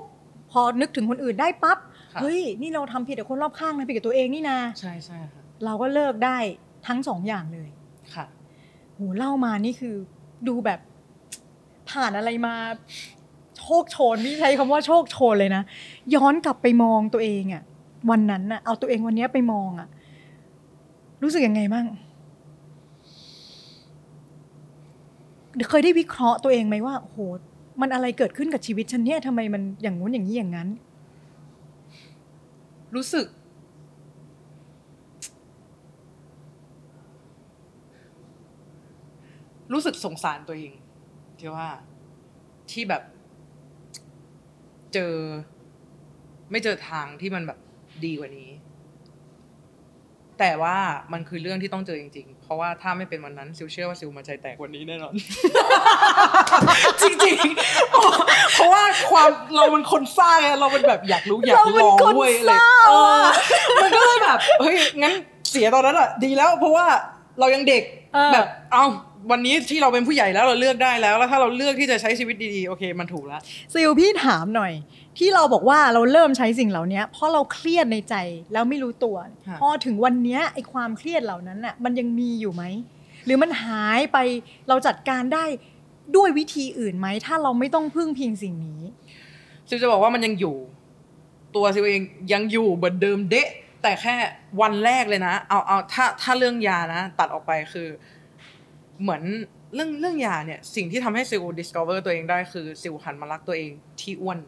[0.50, 6.36] พอนึกถึงคนอื่นได้ปั๊บค่ะ เฮ้ยนี่เราทำผิดกับคนรอบข้างนะผิดกับตัวเองนี่นาใช่ใช่ค่ะเราก็เลิกได้
[6.86, 7.68] ทั้งสองอย่างเลย
[8.14, 8.26] ค่ะ
[8.94, 9.94] โหเล่ามานี่คือ
[10.48, 10.80] ดูแบบ
[11.90, 12.54] ผ่านอะไรมา
[13.58, 15.62] โชคโชนพี่ใช้คำว่าโชคโชนเลยนะ
[16.14, 17.62] ย้อนกลับไปมองตัวเองอะ
[18.10, 19.88] วันนั้นอะเอาตัวเองวันเนี้ยไปมองอะ
[21.22, 21.86] รู้สึกยังไงบ้าง
[25.70, 27.18] เคยได้วิเคราะห์ตัวเองไหมว่าโอ้โห
[27.80, 30.68] มันอะไรเกิดขึ้นกับชีวิตฉันเนี่ยทำไมมันอย่างงู้นอย่างนี้อย่างนั้น
[32.94, 33.26] รู้สึก
[39.72, 40.72] รู้สึกสงสารตัวเอง
[41.38, 41.68] ที่ว่า
[42.70, 43.02] ที่แบบ
[44.94, 45.14] เจอ
[46.50, 47.58] ไม่เจอทางที่มันแบบ
[48.04, 48.50] ดีกว่านี้
[50.38, 50.76] แต่ว่า
[51.12, 55.14] มันคือเรื่องที่ต้องเจอจริง ๆเพราะว่าถ้าไม่เป็นวันนั้นซิลเชื่อว่าซิลมาใจแตกกวันนี้แน่นอน
[57.00, 63.34] จริงๆ เพราะว่าความเราเป็นคนสร้างไงเราเป็นแบบอยากรู้อยากเราเป็นลองคนเว้ยอะไรสร้างเอออะ
[63.82, 65.12] มันก็เลยแบบเฮ้ยงั้น
[65.50, 66.86] เสียตอนนั้นอะดีแล้วเพราะว่า
[67.40, 67.82] เรายังเด็ก
[68.14, 68.84] เออแบบเอา
[69.30, 73.40] วันนี้ที่เราเป็นผู้ใหญ่แล้วเราเลือกได้แล้ว แล้วถ้าเราเลือกที่จะใช้ชีวิตดีๆ โอเค มันถูกแล้ว
[73.72, 74.72] ซิลพี่ถามหน่อย
[75.18, 78.14] ที่เราบอกว่าเราเริ่มใช้สิ่งเหล่านี้เพราะเราเครียดในใจ
[78.52, 79.16] แล้วไม่รู้ตัว
[79.48, 82.64] ค่ะพอถึงวันเนี้ยไอความเครียดเหล่านั้นน่ะมันยังมีอยู่ไหม
[83.24, 84.18] หรือมันหายไป
[84.68, 85.44] เราจัดการได้
[86.16, 88.80] ด้วยวิธีอื่นไหมถ้าเราไม่ต้องพึ่งพิงสิ่งนี้
[89.68, 90.56] ซิลจะบอกว่ามันยังอยู่
[91.56, 93.48] ตัวซิลเองยังอยู่เหมือนเดิมเดะ
[93.82, 94.14] แต่แค่
[94.60, 97.88] วันแรกเลยนะเอาเอาถ้าถ้าเรื่องยานะ ตัดออกไปคือ
[99.02, 99.22] เหมือน
[99.74, 104.38] เรื่องเรื่องยาเนี่ย สิ่งที่ทำให้ซิล discover ตัวเองได้คือซิลหันมารักตัวเองที่อ้วน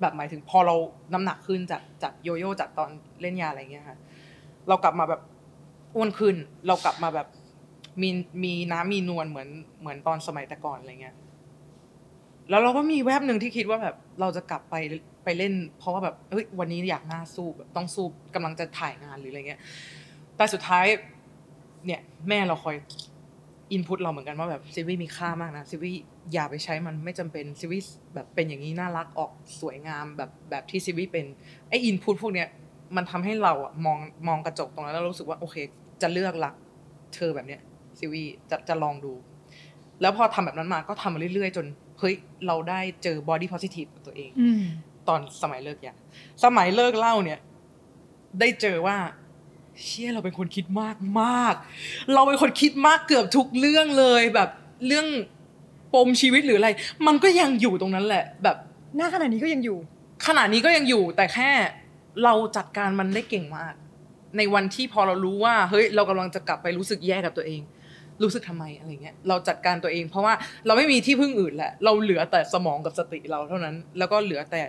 [0.00, 0.74] แบบหมายถึงพอเรา
[1.12, 3.98] น้ำหนักขึ้นจากจากโยโย่จากตอนเล่นยาอะไรเงี้ยค่ะ
[4.68, 5.20] เรากลับมาแบบ
[5.96, 6.36] อ้วนขึ้น
[6.66, 7.26] เรากลับมาแบบ
[8.02, 8.10] มี
[8.44, 9.48] มีน้ำมีนวลเหมือน
[9.80, 11.16] เหมือนตอนสมัยแต่ก่อนอะไรเงี้ย
[12.50, 14.74] แล้วเราก็มีแวบหนึ่งที่คิดว่าแบบเราจะกลับไป
[15.24, 19.60] ไปเล่น เพราะว่าแบบเฮ้ยวันนี้อยากหน้าสู้แบบต้องสู้กำลังจะถ่ายงานหรืออะไรเงี้ย
[20.36, 20.86] แต่สุดท้าย
[21.86, 22.76] เนี่ยแม่เราคอย
[23.72, 25.96] อินพุตเราเหมือนกันว่าแบบซิวี่มีค่ามากนะซิวี่
[26.32, 27.82] อย่าไปใช้มันไม่จำเป็นซิวี่
[28.14, 31.26] แบบเป็นอย่างนี้น่ารักออกสวยงามแบบแบบที่ซิวี่เป็น
[31.68, 32.48] ไออินพุตพวกเนี้ย
[32.96, 33.98] มันทำให้เราอะมอง
[34.28, 35.56] มองกระจกตรงนั้นแล้วรู้สึกว่าโอเค
[36.02, 36.54] จะเลือกรัก
[37.14, 37.60] เธอแบบเนี้ย
[37.98, 39.12] ซิลวี่จะจะลองดู
[40.00, 41.66] แล้วพอทำแบบนั้นมาก็ทำมาเรื่อยๆ จน
[41.98, 42.14] เฮ้ย
[42.46, 44.62] เราได้เจอบอดี้ positive กับตัวเองอืม
[45.08, 45.94] ตอนสมัยเลิกยา
[46.44, 47.38] สมัยเลิกเหล้าเนี่ย
[48.40, 48.96] ได้เจอว่า
[49.84, 51.54] เชี่ยเราเป็นคนคิดมากมาก
[52.14, 54.48] เราเป็นคนคิดมากเกือบทุกเรื่องเลยแบบ
[54.86, 55.06] เรื่อง
[55.94, 56.68] ปมชีวิตหรืออะไร
[57.06, 58.56] มันก็ยังอยู่ตรงนั้นแหละ แบบ
[58.96, 59.78] หน้าขนาดนี้ก็ยังอยู่
[60.26, 61.50] ขณะนี้ก็ยังอยู่แต่แค่
[62.24, 63.74] เราจัดการมันได้เก่งมาก
[64.36, 67.60] ในวันที่พอเรารู้ว่า เฮ้ย เรากำลังจะกลับไปรู้สึกแย่กับตัวเอง
[68.22, 70.34] รู้สึกทำไมอะไรเงี้ยเราจัดการตัวเอง เพราะว่า
[70.66, 74.62] เราไม่มีที่พึ่งอื่นแหละ เราเหลือแต่สมองกับสติเราเท่านั้น แล้วก็เหลือแต่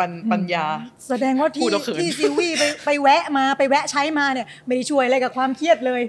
[0.00, 0.66] ปัญปัญญา
[1.08, 6.02] แสดงว่าพูที่ดแล้วเขินที่ซิลวี่ไปไปแวะมาไปแวะใช้มาเนี่ยไม่ได้ช่วยอะไรกับความเครียดเลย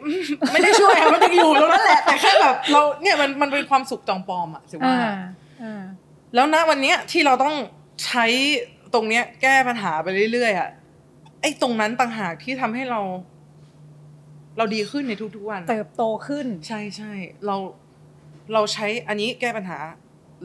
[0.54, 5.16] ไม่ได้ช่วยอะมันยังอยู่ตรงนั้นแหละแต่แค่แบบเราเนี่ยมันมันเป็นความสุขจองปลอมอะสิว่าอ่า
[5.64, 5.84] อ่า
[6.36, 7.56] แล้วณวันเนี้ยที่เราต้อง
[8.06, 8.26] ใช้
[8.94, 10.70] ตรงเนี้ย แก้ปัญหาไปเรื่อยๆอะ
[11.42, 13.02] ไอ้ตรงนั้นต่างหากที่ทำให้เรา
[14.58, 17.14] เราดีขึ้นในทุกๆวัน เติบโตขึ้น ใช่ใช่
[17.46, 17.56] เรา
[18.54, 19.78] เราใช้อันนี้แก้ปัญหา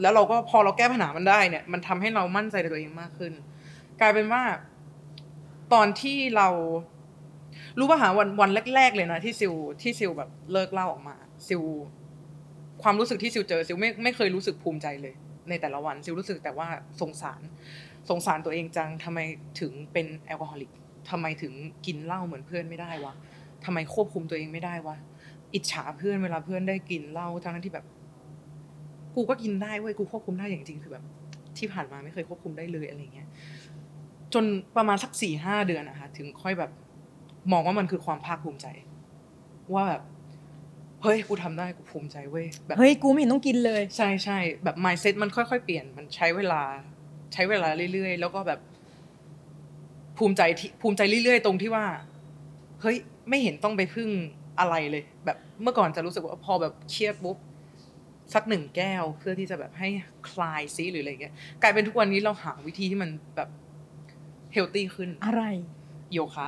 [0.01, 3.33] แล้วเราก็พอเราแก้ปัญหามันได้เนี่ย มันทำให้เรามั่นใจในตัวเองมากขึ้น
[3.99, 4.43] กลายเป็นว่า
[5.73, 6.47] ตอนที่เรา
[7.77, 11.15] รู้ป่ะหาวันวันแรก ๆ เลยนะที่ซิลที่ซิลแบบเลิกเล่าออกมา
[11.47, 11.63] ซิล
[12.83, 15.13] ความรู้สึกที่ซิลเจอซิลไม่ไม่เคยรู้สึกภูมิใจเลย
[15.49, 16.67] ในแต่ละวันซิลรู้สึกแต่ว่า
[17.01, 17.41] สงสาร
[18.09, 19.19] สงสารตัวเองจังทำไม
[19.59, 20.71] ถึงเป็นแอลกอฮอลิก
[21.09, 21.53] ทำไมถึง
[21.85, 23.13] กินเหล้าเหมือนเพื่อนไม่ได้วะ
[23.65, 24.95] ทำไมควบคุมตัวเองไม่ได้วะ
[25.53, 27.85] อิจฉาเพื่อนเวลาเพื่อนได้กินเหล้าทั้งที่แบบ
[29.17, 31.03] กูก็กินได้เว้ยกูควบคุมได้อย่างจริงคือแบบ
[31.57, 33.27] ที่ผ่านมาไม่เคยควบคุมได้เลยอะไรเงี้ย
[34.33, 34.45] จน
[34.77, 36.71] ประมาณสักสี่ห้าเดือนนะคะถึงค่อยแบบ
[37.51, 38.67] มองว่ามันคือความภาคภูมิใจ
[39.73, 40.01] ว่าแบบ
[41.03, 46.61] เฮ้ยกูทำได้กูภูมิใจเว้ยแบบเฮ้ยกูไม่เห็นต้องกินเลย ใช่ใช่แบบ mindset มันค่อยๆเปลี่ยนมันใช้เวลา
[47.33, 48.59] ใช้เวลาเรื่อยๆ แล้วก็แบบ
[50.17, 51.85] ภูมิใจที่ภูมิใจเรื่อยๆ ตรงที่ว่า
[52.81, 52.97] เฮ้ย
[53.29, 54.09] ไม่เห็นต้องไปพึ่ง
[54.59, 57.37] อะไรเลย แบบเมื่อก่อนจะรู้สึกว่าพอแบบเครียดปุ๊บ
[58.33, 59.89] สักหนึ่งแก้วเพื่อที่จะแบบให้
[60.29, 63.49] คลายซีหรืออะไรเงี้ยกลายเป็นทุกวันนี้เราหาวิธีที่มันแบบ
[64.53, 65.43] เฮลตี้ขึ้นอะไร
[66.13, 66.47] โยคะ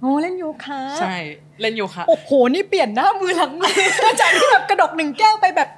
[0.00, 1.16] โอ้เล่นโยคะใช่
[1.60, 3.74] เล่นโยคะโอ้โหนี่เปลี่ยนหน้ามือหลังมือ
[4.20, 5.70] จากที่แบบกระดกหนึ่งแก้วไปแบบ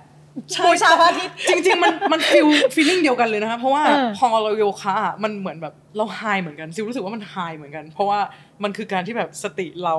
[0.66, 8.18] บูชาพระอาทิตย์จริง ๆ มันมัน feel feeling เดียวกันเลยนะคะเพราะว่าเออพอเราโยคะอะมันเหมือนแบบเรา high เหมือนกันซิลรู้สึกว่ามัน high เหมือนกัน เพราะว่า
[8.62, 9.94] มันคือการที่แบบสติเรา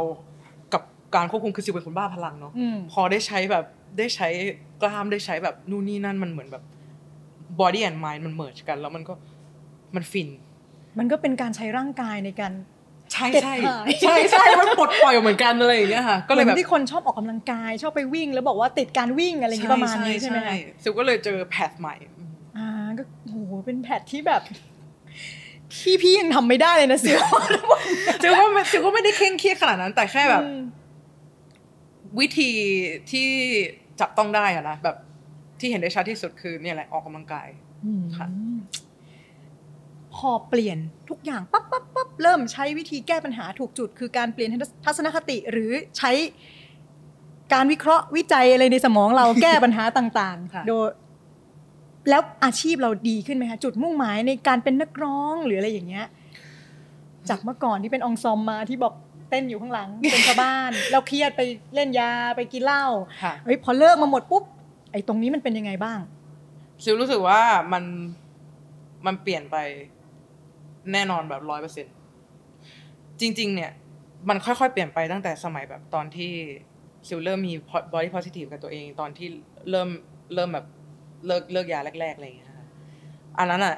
[0.74, 0.82] กับ
[1.16, 3.66] การควบคุมคือซิลเป็นคนบ้าพลังเนาะอืมพอได้ใช้แบบ
[3.98, 4.28] ได้ใช้
[4.82, 6.64] กล้ามได้ใช้แบบนู่นนี่นั่นมันเหมือนแบบ
[7.60, 9.14] body and mind มัน merge กัน แล้วมันก็
[9.96, 10.30] มันฟิน
[11.00, 12.54] มันก็เป็นการใช้ร่างกายในการ
[13.14, 21.96] ใช่เก็บใช่หายใช่ใช่มันปลดปล่อยเหมือนกันอะไรอย่างเงี้ยค่ะก็เลยหมืแบอนบที่คนชอบออกกำลังกาย ชอบไปวิ่ง แล้วบอกว่าติดการวิ่งอะไรอย่างงี้ประมาณนี้ใช่ไหมคะซิลก็เลยเจอแพทใหม่
[22.58, 22.68] อ่า
[22.98, 24.42] ก็โอ้โหเป็นแพทที่แบบ
[25.80, 27.20] ที่พี่ยังทำไม่ได้เลยนะเสือ
[28.22, 30.62] ซิลก็ไม่ซิลก็ไม่ได้เคร่งเครียดขนาดนั้น แต่แค่แบบอืม
[32.20, 32.52] วิธี
[33.12, 33.30] ที่
[34.00, 34.98] จับต้องได้อะนะแบบ
[35.60, 37.48] ที่เห็นได้ชัดที่สุดคือเนี่ยแหละออกกำลังกาย
[37.86, 38.28] อืมค่ะ
[40.16, 40.78] พอเปลี่ยน
[41.10, 44.50] ทุกอย่างปั๊บปั๊บปั๊บเริ่มใช้วิธีแก้ปัญหาถูกจุด คือการเปลี่ยน
[44.86, 46.12] ทัศนคติหรือใช้
[47.54, 50.88] การวิเคราะห์วิจัยอะไรในสมองเราแก้ปัญหาต่างค่ะๆโดย
[52.10, 56.06] แล้วอาชีพเราดีขึ้นไหมคะจุดมุ่งหมายในการเป็นนักร้องหรืออะไรอย่างเงี้ย
[57.30, 58.94] จากเมื่อก่อนที่เป็นองซอมมาที่บอก
[59.32, 61.42] เต้นอยู่ข้างหลัง เป็นชาวบ้าน เราเครียดไป
[61.76, 62.86] เล่นยาไปกินเหล้า
[63.24, 64.44] ค่ะเฮ้ยพอเลิกมาหมดปุ๊บ
[64.92, 66.00] ไอ้ตรงนี้มันเป็นยังไงบ้าง
[66.84, 67.42] ซิลรู้สึกว่า
[67.74, 67.84] มัน
[69.06, 69.58] มันเปลี่ยนไป
[70.94, 71.88] แน่นอนแบบร้อยเปอร์เซ็น
[73.20, 73.72] จริง ๆ เนี่ย
[74.30, 76.32] มันค่อยๆ เปลี่ยนไปตั้งแต่สมัยแบบตอนที่
[77.08, 77.54] ซิลเริ่มมี
[77.94, 79.28] body positive กับตัวเอง ตอนที่
[79.70, 79.90] เริ่ม
[80.34, 80.66] เริ่มแบบ
[81.28, 82.66] เลิกเลิกยาแรกๆอะไรอย่างเงี้ยค่ะ
[83.38, 83.76] อันนั้นอะ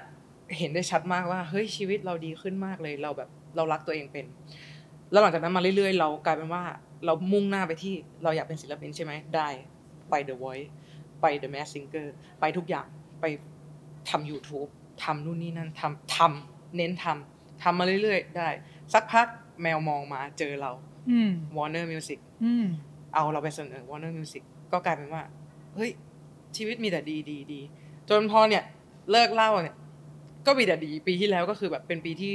[0.58, 4.26] เห็นได้ชัดมากว่า เฮ้ยชีวิตเราดีขึ้นมากเลยเราแบบเรารักตัวเองเป็น
[5.14, 6.64] แล้วหลังจากนั้นมาเรื่อยๆ เรากลายเป็นว่า
[7.06, 7.94] เรามุ่งหน้าไปที่
[8.24, 9.48] เราอยากเป็นศิลปินใช่ไหมได้
[10.10, 10.68] ไป The Voice
[11.22, 12.08] ไป The Mask Singer
[12.40, 12.88] ไปทุกอย่าง
[13.22, 13.26] ไป
[14.10, 14.70] ทำ YouTube
[15.04, 18.50] ทำนู่นนี่นั่นทำทำเน้นทำทำมาเรื่อยๆ ได้
[18.94, 19.28] สักพัก
[19.62, 20.72] แมวมองมาเจอเรา
[21.12, 22.66] อืม Warner Music อืม
[23.14, 25.24] เอาเราไปเสนอ Warner Music ก็กลายเป็นว่า
[25.76, 25.92] เฮ้ย
[26.58, 27.62] ชีวิตมีแต่ดีดีดี
[28.10, 28.64] จนพอเนี่ย
[29.12, 29.76] เลิกเหล่าเนี่ย
[30.46, 32.34] ก็มีแต่ดี ปีที่แล้วก็คือแบบเป็นปีที่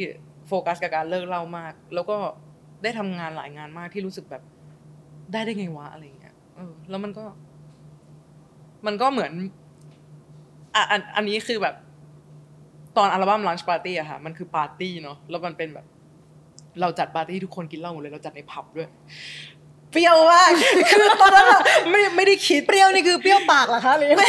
[0.49, 2.17] โฟกัสกับการเลิกเหล่ามาก แล้วก็
[2.83, 4.43] ได้ทำงานหลายงานมากที่รู้สึกแบบ
[5.33, 7.25] ได้ได้ไงวะอะไรอย่างเงี้ยเออ แล้วมันก็
[8.87, 9.33] มันก็เหมือน
[10.75, 11.75] อะอันอันนี้คือแบบ
[12.97, 15.87] ตอนอัลบั้ม Lunch Party อะค่ะ มันคือปาร์ตี้เนาะแล้วมันเป็นแบบ
[16.81, 18.89] เราจัดปาร์ตี้ทุกคนกินเหล้าหมดเลย เราจัดในผับด้วย
[19.93, 20.51] เปรี้ยวมาก
[20.91, 21.61] คือตอนนั้นอะ
[21.91, 24.25] ไม่ไม่ได้คิดเปรี้ยวนี่คือเปรี้ยวปากเหรอคะหรือยังไง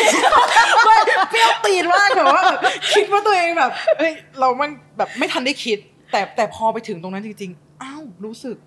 [0.86, 0.98] ไม่
[1.30, 2.62] เปรี้ยวตีนมากแบบว่าแบบ
[2.94, 5.78] คิดว่าตัวเองแบบเฮ้ยเรามันแบบไม่ทันได้คิด
[6.12, 8.58] แต่แต่พอไปถึงตรงนั้นจริงๆ อ้าวรู้สึก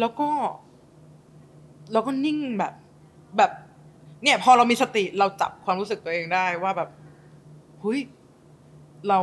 [0.00, 0.30] แล้วก็
[1.92, 2.74] แล้วก็นิ่งแบบ
[3.36, 3.50] แบบ
[4.22, 6.88] เนี่ย พอเรามีสติเราจับความรู้สึกตัวเองได้ว่าแบบ
[7.80, 8.00] เฮ้ย
[9.08, 9.20] เรา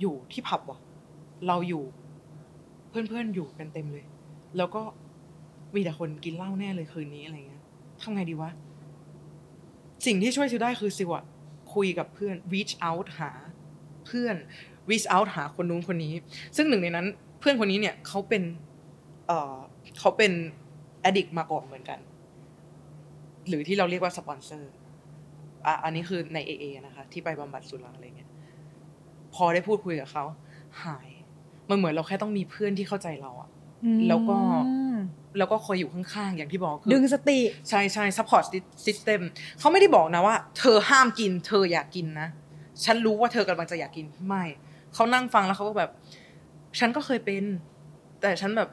[0.00, 0.78] อยู่ที่ผับว่ะ
[1.48, 1.82] เราอยู่
[2.88, 4.04] เพื่อนๆอยู่กันเต็มเลย
[4.56, 4.82] แล้วก็
[5.74, 7.62] มีแต่คนกินเหล้าแน่เลยคืนนี้อะไรเงี้ย
[8.02, 8.50] ทำไงดีวะ
[10.06, 11.24] สิ่งที่ช่วยซิวได้คือซิวอะ
[11.74, 13.30] คุยกับเพื่อน reach out หา
[14.06, 14.36] เพื่อน
[14.90, 16.12] reach out หาคนนู้นคนนี้
[16.56, 17.06] ซึ่งหนึ่งในนั้น
[17.42, 18.42] เพื่อนคนนี้เนี่ยเขาเป็น
[19.26, 19.56] เอ่อ
[19.98, 20.32] เขาเป็น
[21.08, 21.98] addict มาก่อนเหมือนกัน
[23.48, 24.72] หรือที่เราเรียกว่าสปอนเซอร์
[25.66, 28.30] อะอันนี้คือใน AA นะคะ ที่ไปบำบัดสุราอะไรเงี้ย
[29.34, 30.24] พอได้พูดคุยกับเขา
[30.84, 31.08] หาย
[31.70, 33.48] มันเหมือนเราแค่ต้องมีเพื่อนที่เข้าใจเราอะ
[34.08, 34.36] แล้วก็
[34.68, 34.98] อืม
[35.38, 37.38] แล้วก็คอยอยู่ข้างๆ อย่างที่บอกคือดึงสติ
[37.68, 38.44] ใช่ใช่ support
[38.86, 39.20] system
[39.58, 42.28] เขาไม่ได้บอกนะว่า เธอห้ามกิน เธออยากกินนะ
[42.84, 44.44] ฉันรู้ว่าเธอกำลังจะอยากกินไม่
[44.94, 45.90] เขานั่งฟังแล้วเขาก็แบบ
[46.78, 47.44] ฉันก็เคยเป็น
[48.22, 48.68] แต่ฉันแบบ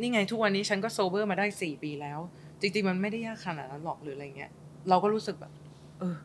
[0.00, 2.18] นี่ไงทุกวันนี้ฉันก็โซเบอร์มาได้สี่ปีแล้ว
[2.60, 4.50] จริงๆมันไม่ได้ยากขนาดนั้นหรอกหรืออะไรเงี้ย
[4.88, 5.52] เราก็รู้สึกแบบ
[5.98, 6.16] เออ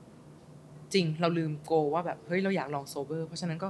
[0.93, 3.69] จริงเราลืมโกว่าแบบเฮ้ยเราอยากลองโซเบอร์ เพราะฉะนั้นก็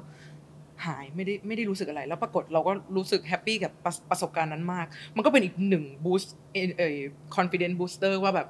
[0.86, 4.86] หายไม่ได้ไม่ได้รู้สึกอะไร แล้วปรากฏเราก็รู้สึกแฮปปี้กับประประสบการณ์นั้นมาก
[5.16, 6.36] มันก็เป็นอีกหนึ่งบูสต์
[6.78, 6.98] เอ่อ
[7.36, 8.48] confidence booster ว่าแบบ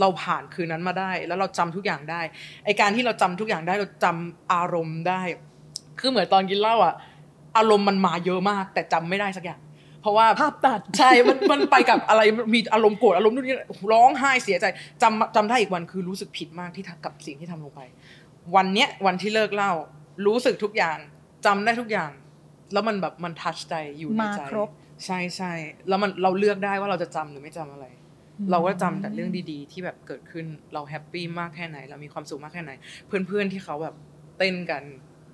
[0.00, 2.20] เราผ่านคืนนั้นมาได้ แล้วเราจำทุกอย่างได้
[2.64, 5.22] ไอการที่เราจำทุกอย่างได้เราจำอารมณ์ได้
[6.00, 6.94] คือเหมือนตอนกินเหล้าอะ
[7.56, 9.60] อารมณ์มันมาเยอะมาก แต่จำไม่ได้สักอย่าง
[10.02, 12.22] เพราะว่าภาพตัดใช่มันมันไปกับอะไร
[12.54, 13.58] มีอารมณ์โกรธอารมณ์นู่นนี่
[13.92, 14.64] ร้องไห้เสียใจ
[15.02, 17.80] จำจำได้อีกวันคือรู้สึกผิดมากที่ทำกับสิ่งที่ทำลงไป
[18.56, 19.72] วันเนี้ยวันที่เลิกเหล่า
[20.26, 20.98] รู้สึกทุกอย่าง
[21.46, 22.10] จำได้ทุกอย่าง
[22.72, 24.68] แล้วมันแบบมันทัชใจอยู่ในมาใจครบ
[25.04, 25.52] ใช่ใช่
[25.88, 27.86] แล้วมันเราเลือกได้ว่าเราจะจำหรือไม่จำอะไร
[28.50, 32.72] เราก็จำแต่เรื่องดีๆ ที่แบบเกิดขึ้นเราแฮปปี้มากแค่ไหน เรามีความสุขมากแค่ไหน
[33.06, 33.94] เพื่อนๆที่เขาแบบ
[34.38, 34.82] เต้นกัน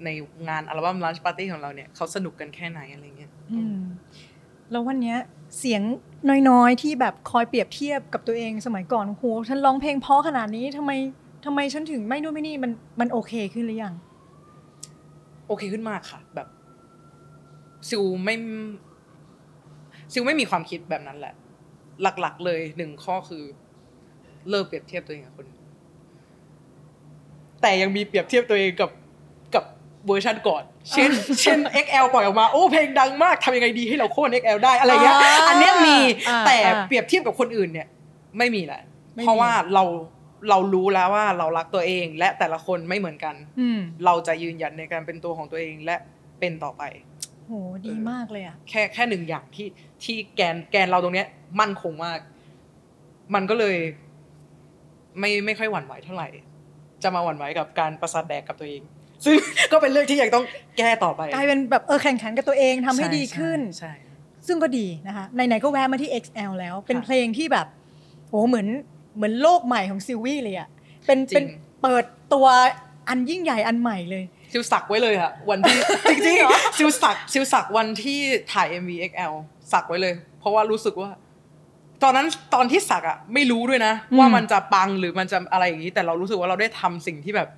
[0.05, 0.09] ใน
[0.49, 3.79] งานอัลบั้ม Lunch Party ของเราเนี่ยเขาสนุกกันแค่ไหนอะไรเงี้ยอืม
[4.71, 5.19] แล้ววันเนี้ย
[5.59, 5.83] เสียง
[6.49, 10.93] น้อยๆ ที่แบบคอยเปรียบเทียบกับตัวเองสมัยก่อนโหฉันร้องเพลงเพราะขนาดนี้ทำไม
[11.45, 13.95] ทำไมฉันถึงไม่นู่นไม่นี่มันมันโอเคขึ้นหรือยัง
[15.47, 16.49] โอเคขึ้นมากค่ะ แบบ
[17.89, 18.37] ซิลไม่
[20.13, 21.35] ซิลไม่มีความคิดแบบนั้นแหละ
[22.03, 23.45] หลัก ๆ เลยหนึ่งข้อคือ
[24.49, 25.63] เลิกเปรียบเทียบตัวเองกับคนอื่น
[27.63, 29.06] แต่ยังมีเปรียบเทียบตัวเองกับกับ
[30.07, 35.97] เวอร์ชันก่อน เช่น เช่น XL ปล่อยออกมา โอ้ เพลงดังมากทำยังไงดีให้เราโค่น XL ได้อะไรเงี้ยอ่าอันเนี้ยมี
[36.29, 37.89] อ่าแต่อ่าเปรียบเทียบกับคนอื่นเนี่ย
[38.39, 38.83] ไม่มีแหละ
[39.15, 39.85] ไม่มีเพราะว่าเรา
[40.51, 45.97] เรารู้แล้วว่าเรารักตัวเอง และแต่ละคนไม่เหมือนกันอืมเราจะยืนหยัดในการเป็นตัวของตัวเองและ
[46.41, 46.83] เป็นต่อไป
[47.47, 47.53] โห
[47.87, 49.69] ดีมากเลยอะแค่แค่หนึ่งอย่างที่
[50.05, 51.27] ที่แกนแกนเราตรงเนี้ย
[51.61, 52.19] มั่นคงมาก
[53.35, 53.77] มันก็เลย
[55.19, 56.29] ไม่ไม่ค่อยหวั่นไหวเท่าไหร่
[57.03, 58.83] จะมาหวั่นไหวกับการประสาทแดกกับตัวเอง
[59.25, 59.35] ซึ่ง
[59.73, 60.45] ก็เป็นเรื่องที่ยังต้อง
[60.79, 63.93] แก้ต่อไปกลายเป็นแบบเออแข่งขันกับตัวเองทำให้ช่ดีขึ้นใช่
[64.47, 67.67] ซึ่งก็ดีนะคะไหนๆก็แวะมาที่ XL แล้ว เป็นค่ะเพลงที่แบบ
[68.29, 68.67] โหเหมือน
[69.17, 70.69] เหมือนโลกใหม่ของซิลวี่เลยอะ
[71.07, 71.47] เป็นจริงเป็น
[71.83, 72.47] เปิดตัว
[73.09, 75.79] อันยิ่งใหญ่อันใหม่เลยซิลสักไว้เลยค่ะวันที่
[76.27, 78.21] จริงเหรอๆซิลสักซิลสักวันที่
[78.53, 79.33] ถ่าย MV XL
[79.73, 81.11] สักไว้เลย เพราะว่ารู้สึกว่า
[82.03, 87.49] ตอนนั้นตอนที่สักอะไม่รู้ด้วยนะอืมว่ามันจะปังหรือมันจะอะไรอย่างนี้ แต่เรารู้สึกว่าเราได้ทำสิ่งที่แบบ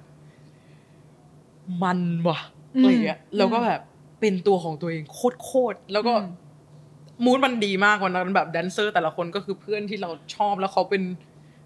[1.82, 2.38] มันว่ะ
[2.78, 3.80] อะไรอย่างเงี้ยแล้วก็แบบ
[4.20, 5.02] เป็นตัวของตัวเอง
[5.42, 6.30] โคตรๆแล้วก็อืม
[7.24, 11.02] มูดมันดีมากวันนั้นแบบแดนเซอร์ แต่ละคนก็คือเพื่อนที่เราชอบแล้วเขาเป็น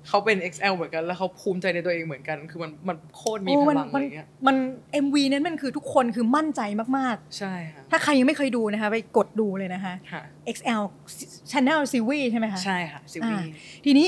[0.08, 4.56] เขาเป็น XL เหมือนกัน แล้วเขาภูมิใจในตัวเองเหมือนกัน คือมันมันโคตรมีโอ้พมันลังอะมัไรนอย่างเงี้ยมัน
[5.04, 6.60] MV นั้นมันคือทุกคนคือมั่นใจ
[6.98, 10.22] มากใช่ค่ะๆถ้าใครยังไม่เคยดูนะคะ ไปกดดูเลยนะคะค่ะ
[10.56, 10.82] XL
[11.50, 13.42] Channel ซิลวี่ใช่ไหมคะ ใช่ค่ะซิลวี่อ่า
[13.84, 14.06] ทีนี้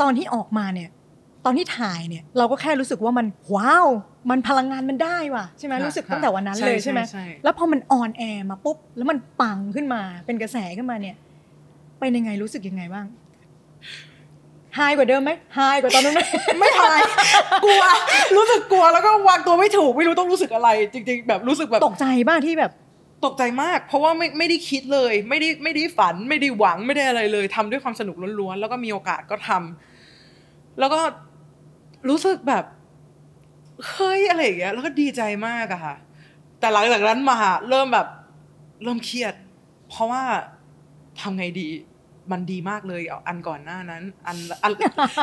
[0.00, 0.97] ตอนที่ออกมาเนี่ยต
[1.48, 3.86] อนที่ถ่ายเนี่ยเราก็แค่รู้สึกว่ามัน wow
[4.30, 11.16] มันพลังงานมันได้ว่ะใช่ไหมค่ะรู้สึกค่ะตั้งแต่วันนั้นเลยใช่ใช่ไหมใช่ใช่แล้วพอมัน on air มาปุ๊บแล้วมันปังขึ้นมาเป็นกระแสขึ้นมาเนี่ย
[12.00, 13.06] เป็นยังไงรู้สึกยังไงบ้าง
[14.74, 16.20] high กว่าเดิมไหม high กว่าตอนนั้นไหม
[16.60, 17.00] ไม่ทาย
[17.64, 17.82] กลัว
[18.36, 22.72] รู้สึกกลัวแล้วก็วางตัวไม่ถูก ไม่รู้ต้องรู้สึกอะไร จริง ๆ แบบรู้สึกแบบตกใจบ้างที่แบบ
[23.24, 31.00] ตกใจมาก เพราะว่าไม่ไม่ได้คิดเลย ไม่ได้ไม่ได้ฝัน ไม่ได้หวังไม่ได้อะไรเลยทำด้วยความสนุกล้วนๆแล้วก็มีโอกาสก็ทำแล้วก็
[32.08, 32.64] รู้สึกแบบ
[33.90, 35.96] เฮ้ยอะไรอย่างเงี้ยแล้วก็ดีใจมากอะค่ะ
[36.60, 37.36] แต่หลังจากนั้นมา
[37.68, 38.06] เริ่มแบบ
[38.82, 39.34] เริ่มเครียด
[39.88, 40.22] เพราะว่า
[41.20, 41.68] ทำไงดี
[42.32, 44.72] มันดีมากเลยเอาอันก่อนหน้านั้น อันอัน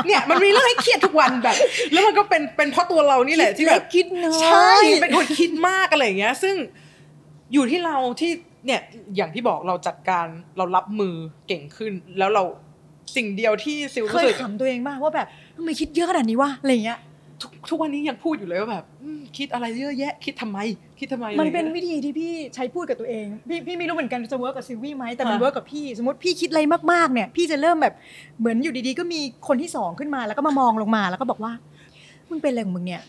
[0.08, 1.56] เนี่ยมันมีเรื่องให้เครียดทุกวันแบบ
[1.92, 6.56] แล้วมันก็เป็นเป็นเพราะตัวเรานี่แหละที่แบบคิดน้อยใช่เป็นคนคิดมากอะไรอย่างเงี้ย ซึ่ง
[7.54, 8.32] อยู่ที่เราที่
[8.66, 8.82] เนี่ย
[9.16, 10.26] อย่างที่บอกเราจัดการ
[10.58, 11.16] เรารับมือ
[11.48, 12.44] เก่งขึ้น แล้วเรา
[13.16, 16.99] สิ่งเดียวที่ซิลเคยรู้สึกขำตัวเองบ้างว่าแบบ ทำไมคิดเยอะขนาดนี้วะอะไรอย่างเงี้ย
[17.41, 20.60] ทุกทุกวันนี้ยังพูดอยู่เลยว่าแบบอืมคิดอะไรเยอะแยะ คิดทำไม
[20.99, 27.93] คิดทำไมมันเป็นอะไรอย่างงี้ยวิธีที่พี่ใช้พูดกับตัวเอง พี่พี่ไม่รู้เหมือนกันจะ work กับซิลวี่ไหมแต่มันค่ะ work กับพี่ สมมติพี่คิดอะไรมากๆเนี่ย พี่จะเริ่มแบบ
[28.39, 31.51] เหมือนอยู่ดีๆ ก็มีคนที่สองขึ้นมาแล้วก็มามองลงมาแล้วก็บอกว่า
[32.30, 33.01] มึงเป็นอะไรของมึงเนี่ย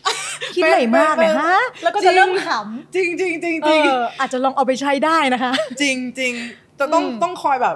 [0.55, 2.49] คิดอะไรมากเนี่ยฮะแล้วก็จะเริ่มข
[2.95, 6.33] จริงจริงจริงำเอจริงออาจจะลองเอาไปใช้ได้นะคะ จริงจริง
[6.77, 7.75] แต่ต้องอืม ต้องคอยแบบ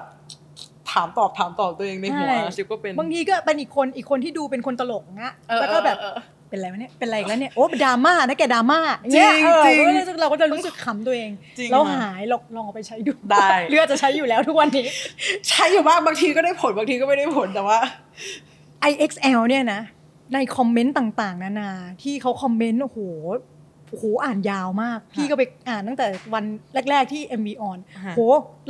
[0.93, 14.85] ถามตอบถามตอบตัวเองในหัวใช่ซิลก็เป็นบางทีก็เป็นอีกคนอีกคนที่ดูเป็นคนตลกนะเออแล้วก็แบบเออเออเป็นอะไรวะเนี่ยเป็นอะไรอีกแล้วเนี่ยโอ้ดราม่านะแกดราม่าอย่างเงี้ยจริงเออจริงเราก็เลยเราก็จะรู้สึกขำตัวเองจริงแล้วค่ะหายลองลองเอาไปใช้ดูได้เลือดจะใช้อยู่แล้วทุกวันนี้
[15.49, 17.79] ใช้อยู่บ้างบางทีก็ได้ผลบางทีก็ไม่ได้ผลแต่ว่า
[18.91, 19.81] IXL เนี่ยนะ
[20.33, 21.71] ในคอมเมนต์ต่างๆ นานา
[22.03, 22.99] ที่เขาคอมเมนต์โอ้โห
[23.89, 26.43] โอ้โหอ่านยาวมาก พี่ก็ไปอ่านตั้งแต่วัน
[26.89, 28.19] แรก ๆ ที่ MV on ฮะโห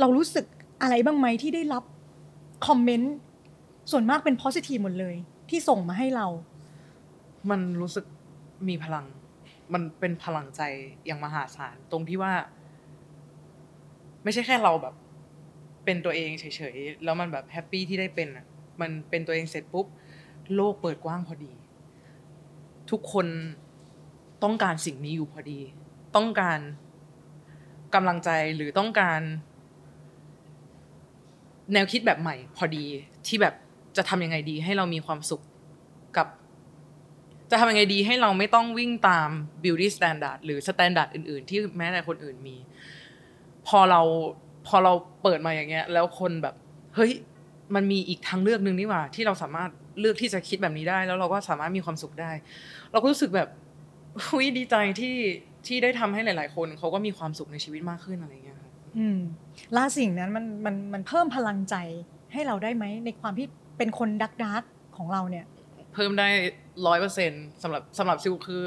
[0.00, 0.44] เรารู้สึก
[0.82, 1.84] อะไรบ้างไหมที่ได้รับ
[2.66, 3.14] คอมเมนต์
[3.90, 5.16] ส่วนมากเป็น positive หมดเลย
[5.50, 6.26] ที่ส่งมาให้เรา
[7.50, 8.04] มันรู้สึก
[8.68, 9.06] มีพลัง
[9.74, 10.62] มันเป็นพลังใจ
[11.06, 12.34] อย่างมหาศาลตรงที่ว่า
[14.24, 14.94] ไม่ใช่แค่เราแบบ
[15.84, 16.44] เป็นตัวเองเฉ
[16.74, 18.46] ยๆแล้วมันแบบแฮปปี้ที่ได้เป็นอะ
[18.80, 19.86] มันเป็นตัวเองเสร็จปุ๊บ
[20.54, 21.52] โลกเปิดกว้างพอดี
[22.90, 23.26] ทุกคน
[24.42, 25.60] ต้องการสิ่งนี้อยู่พอดี
[26.16, 26.58] ต้องการ
[27.94, 29.20] กำลังใจหรือต้องการ
[31.72, 32.84] แนวคิดแบบใหม่ พอดี
[33.26, 33.54] ที่แบบ
[33.96, 35.42] จะทำยังไงดี ให้เรามีความสุข
[36.16, 36.26] กับ
[37.50, 39.28] จะทำยังไงดีให้เราไม่ต้องวิ่งตาม
[39.62, 42.56] beauty standard หรือ standard อื่น ๆ ที่แม้แต่คนอื่นมี
[43.68, 44.00] พอเรา
[44.66, 44.92] พอเรา
[45.22, 46.54] เปิดมาอย่างเงี้ย แล้วคนแบบ
[46.94, 47.12] เฮ้ย
[47.74, 52.30] มันมีอีกทางเลือกหนึ่งนี่หว่า ที่เราสามารถเลือกที่จะคิดแบบนี้ได้ แล้วเราก็สามารถมีความสุขได้
[52.92, 53.48] เราก็รู้สึกแบบ
[54.26, 55.16] หุยดีใจที่
[55.66, 58.51] ที่ได้ทำให้หลาย ๆ คนเขาก็มีความสุขในชีวิตมากขึ้นอะไรเงี้ย
[58.98, 59.18] อืม
[59.76, 61.76] ล่าสิ่งนั้นมันมันมันเพิ่มพลังใจ
[62.32, 63.46] ให้เราได้ไหมในความที่
[63.78, 64.62] เป็นคนดักดัก
[64.96, 65.46] ของเราเนี่ย
[65.94, 66.28] เพิ่มได้
[66.86, 67.32] ร้อยเปอร์เซ็น
[67.62, 68.64] สำหรับสำหรับซิลคือ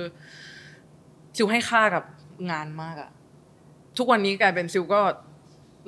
[1.38, 2.04] ซิลให้ค่ากับ
[2.52, 3.12] งานมากอะ
[3.98, 5.02] ทุกวันนี้กลายเป็นซิลก็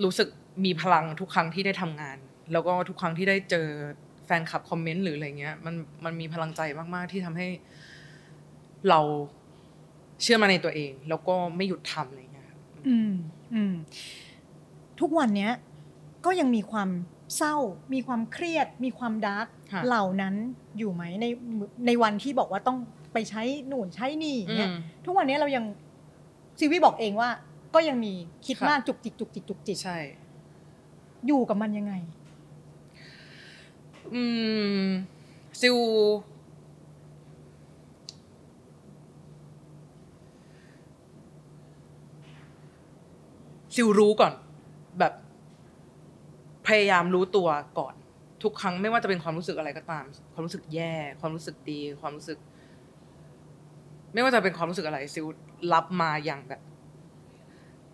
[0.04, 0.28] รู้สึก
[0.66, 2.18] มีพลังทุกครั้งที่ได้ทำงาน
[2.52, 3.68] แล้วก็ทุกครั้งที่ได้เจอ
[4.26, 5.76] แฟนคลับคอมเมนต์หรืออะไรเงี้ยมัน
[6.06, 6.62] มันมีพลังใจ
[6.96, 7.48] มาก ๆ ที่ทำให้
[8.90, 9.00] เรา
[10.22, 13.12] เชื่อมาในตัวเอง แล้วก็ไม่หยุดทำอะไรเงี้ยครับอืม
[13.54, 13.74] อืม
[15.02, 15.52] ทุกวันเนี้ย
[16.26, 16.90] ก็ยังมีความ
[17.38, 17.56] เศร้า
[17.94, 20.36] มีความเครียด มีความดาร์กค่ะ เหล่านั้น
[20.78, 21.26] อยู่ไหมใน
[21.88, 22.78] ในวันที่บอกว่าต้อง
[23.14, 25.66] ไปใช้หนุนใช้นี่อย่างเงี้ยอืม ทุกวันนี้เรายัง
[26.60, 27.30] ซีวีบอกเองว่า
[27.76, 28.14] ก็ยังมี
[28.46, 30.00] คิดค่ะ มากจุกจิกจุกจิกจุกจิกใช่
[31.28, 31.94] อยู่กับมันยังไง
[34.14, 34.24] อื
[34.82, 34.86] ม
[35.62, 35.78] ซิล
[43.76, 44.47] ซิลรู้ก่อนแบบ
[46.68, 47.48] พยายามรู้ตัว
[47.80, 47.94] ก่อน
[48.44, 52.38] ทุกครั้งไม่ว่าจะเป็นความรู้สึกอะไรก็ตาม ความรู้สึกแย่ ความรู้สึกดี ความรู้สึก
[54.14, 55.26] ไม่ว่าจะเป็นความรู้สึกอะไรซิล
[55.74, 56.62] รับมาอย่างแบบ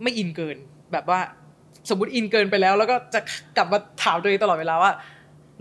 [0.01, 0.57] ไม่อินเกิน
[0.93, 1.19] แบบว่า
[1.89, 3.19] สมมติอินเกินไปแล้ว แล้วก็จะ
[3.57, 4.91] กลับมาถามตัวเองตลอดเวลาว่า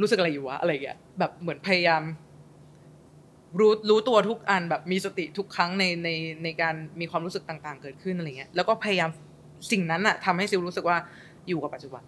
[0.01, 2.03] รู้สึกอะไรอยู่วะอะไรอย่างเงี้ยแบบเหมือนพยายาม
[3.59, 6.09] รู้รู้ตัวทุกอันแบบมีสติทุกครั้งในใน
[6.45, 9.11] ในการมีความรู้สึกต่าง ๆ เกิดขึ้นอะไรเงี้ยแล้วก็พยายาม
[9.71, 10.97] สิ่งนั้นอะทำให้ซิลรู้สึกว่า
[11.49, 12.03] อยู่กับปัจจุบัน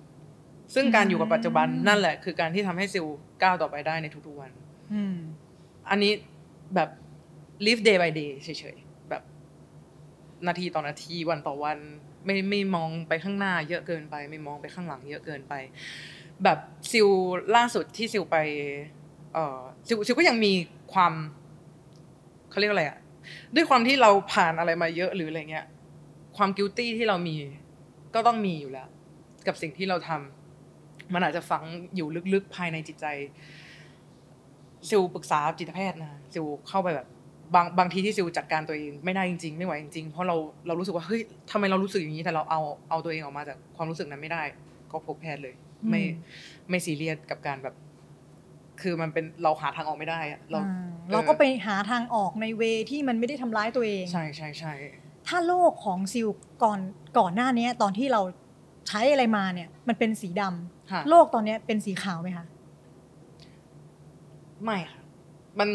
[0.74, 3.06] ซึ่งการอยู่กับปัจจุบันอืมนั่นแหละ คือการที่ทำให้ซิล
[3.42, 4.50] ก้าวต่อไปได้ในทุกๆวัน
[4.92, 5.16] อืม
[5.90, 6.12] อันนี้
[6.74, 6.88] แบบ
[7.66, 9.22] live day by day เฉยๆ แบบ
[10.48, 11.78] นาทีต่อนาทีวันต่อวัน
[12.24, 15.54] ไม่ไม่มองไปข้างหน้าเยอะเกินไป ไม่มองไปข้างหลังเยอะเกินไป
[16.44, 16.58] แบบ
[16.92, 17.08] ซิล
[17.56, 18.36] ล่าสุดที่ซิลไป
[19.34, 20.52] เอ่อซิลซิลก็ยังมี
[20.92, 21.12] ความ
[22.50, 22.98] เขาเรียกอะไรอะ
[23.54, 25.66] ด้วยความที่เราผ่านอะไรมาเยอะหรืออะไรเงี้ย
[26.36, 27.36] ความกิ i ตี้ที่เรามี
[28.14, 28.88] ก็ต้องมีอยู่แล้ว
[29.46, 30.43] กับสิ่งที่เราทำ
[31.14, 31.62] มันอาจจะฝัง
[31.96, 33.06] อยู่ลึกๆภายในจิตใจ
[34.88, 37.08] ซิลปรึกษาจิตแพทย์นะซิลเข้าไปแบบ
[37.54, 40.36] บางบางทีที่ซิลจัดการตัวเองไม่ได้จริงๆ ไม่ไหวจริงๆ เพราะเรา
[40.66, 44.42] เรารู้สึกว่าเฮ้ยทำไมเรารู้สึกอย่างนี้แต่เราเอาเอาตัวเองออกมาจากความรู้สึกนั้นไม่ได้
[44.92, 45.54] ก็พบแพทย์เลย
[45.90, 47.74] ไม่อืมไม่ซีเรียสกับการแบบ
[48.82, 54.74] คือมันเป็นเราหาทางออกไม่ได้อะเราอ่าเราก็ไปหาทางออกในเวที่มันไม่ได้ทำร้ายตัวเอง ใช่ใช่ใช่
[55.28, 56.28] ถ้าโลกของซิล
[56.62, 56.80] ก่อน
[57.18, 58.22] ก่อนหน้านี้ตอนที่เรา
[58.88, 62.46] ใช้อะไรมาเนี่ย มันเป็นสีดำ ค่ะโลกตอนเนี้ยเป็นสีขาวไหมคะ
[64.64, 65.00] ไม่ค่ะ
[65.58, 65.68] มัน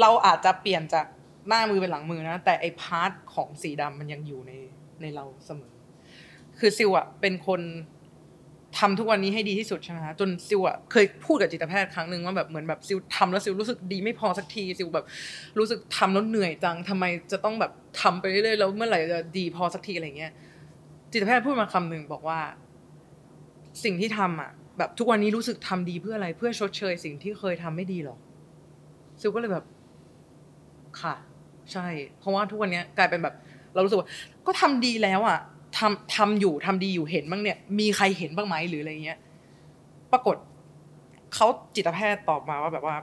[0.00, 1.06] เราอาจจะเปลี่ยนจาก
[1.48, 4.52] หน้ามือเป็นหลังมือนะ แต่ไอ part ของสีดำมันยังอยู่ใน
[5.00, 5.72] ในเราเสมอ
[6.58, 7.60] คือซิลอะเป็นคน
[8.78, 15.06] ทำทุกวันนี้ให้ดีที่สุดใช่ไหมคะจนซิลอะเคยพูดกับจิตแพทย์ครั้งหนึ่งว่าแบบเหมือนแบบซิลทำแล้วซิลรู้สึกดีไม่พอสักทีซิลแบบ
[15.58, 20.32] รู้สึกทำแล้วเหนื่อยจังทำไมจะต้องแบบทำไปเรื่อยๆแล้วเมื่อไหร่จะดีพอสักทีอะไรเงี้ย
[21.12, 22.40] จิตแพทย์พูดมาคำหนึ่งบอกว่า
[23.84, 28.16] สิ่งที่ทำอะ แบบทุกวันนี้รู้สึกทำดีเพื่ออะไรเพื่อชดเชย สิ่งที่เคยทำไม่ดีหรอ
[29.20, 29.64] ซิลก็เลยแบบ
[31.00, 31.14] ค่ะ
[31.72, 31.86] ใช่
[32.18, 33.34] เพราะว่าทุกวันเนี้ยกลายเป็นแบบ
[33.74, 34.08] เรารู้สึกว่า
[34.46, 35.38] ก็ทำดีแล้วอะ
[35.78, 39.18] ทำทำอยู่ทำดีอยู่เห็นบ้างเนี่ย มีใครเห็นบ้างไหมหรืออะไรเงี้ย
[40.12, 40.36] ปรากฏ
[41.34, 42.96] เขาจิตแพทย์ตอบมาว่าแบบว่า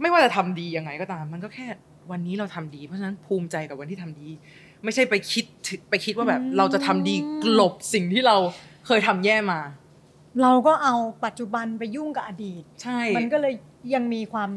[0.00, 1.66] ไม่ว่าจะทำดียังไงก็ตาม มันก็แค่
[2.10, 4.28] วันนี้เราทำดี เพราะฉะนั้นภูมิใจกับวันที่ทำดี
[4.84, 7.14] ไม่ใช่ไปคิดถึไปคิดว่าแบบอืมเราจะทำดี
[7.44, 8.36] กลบสิ่งที่เรา
[8.88, 9.60] เคยทำแย่มา
[10.42, 13.54] เราก็เอาปัจจุบันไปยุ่งกับอดีต ใช่มันก็เลย
[13.94, 14.50] ยังมีความ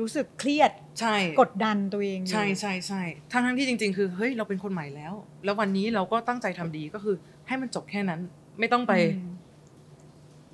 [0.00, 5.14] รู้สึกเครียดใช่ กดดันตัวเองอยู่ใช่ใช่ใช่ทั้งทั้งที่จริง ๆ คือเฮ้ยเราเป็นคนใหม่แล้ว
[5.44, 7.16] แล้ววันนี้เราก็ตั้งใจทำดีก็คือ
[7.46, 8.20] ให้มันจบแค่นั้น
[8.58, 9.30] ไม่ต้องไป อืม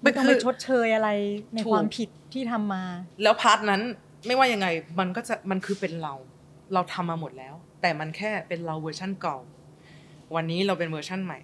[0.02, 1.08] ไม่ต้องไปคือชดเชยอะไร
[1.52, 2.82] ในถูก ความผิดที่ทำมา
[3.22, 3.82] แล้วพาร์ทนั้น
[4.26, 4.66] ไม่ว่ายังไง
[4.98, 6.14] มันก็จะมันคือเป็นเรา
[6.74, 9.38] เราทำมาหมดแล้ว แต่มันแค่เป็นเราเวอร์ชั่นเก่า
[10.34, 11.40] วันนี้เราเป็นเวอร์ชั่นใหม่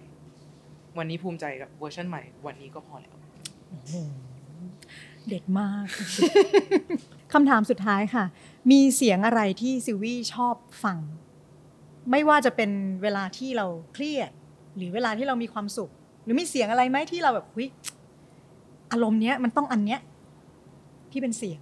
[0.97, 3.15] วันนี้ภูมิใจกับเวอร์ชั่นใหม่ วันนี้ก็พอแล้ว
[5.27, 5.87] เด็ดมาก
[7.33, 8.25] คำถามสุดท้ายค่ะ
[8.71, 10.97] มีเสียงอะไรที่ซิลวี่ชอบฟัง
[12.11, 12.71] ไม่ว่าจะเป็น
[13.03, 14.31] เวลาที่เราเครียด
[14.75, 15.89] หรือเวลาที่เรามีความสุข
[16.23, 17.67] หรือมีเสียงอะไรไหมที่เราแบบหุย
[18.91, 20.01] อารมณ์เนี้ยมันต้องอันเนี้ย
[21.11, 21.61] ที่เป็นเสียง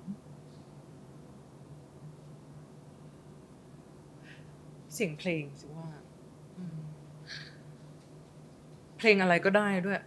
[4.93, 5.87] เสียงเพลงสิว่า
[6.57, 6.79] อืม
[8.99, 9.99] เพลงอะไรก็ได้ด้วย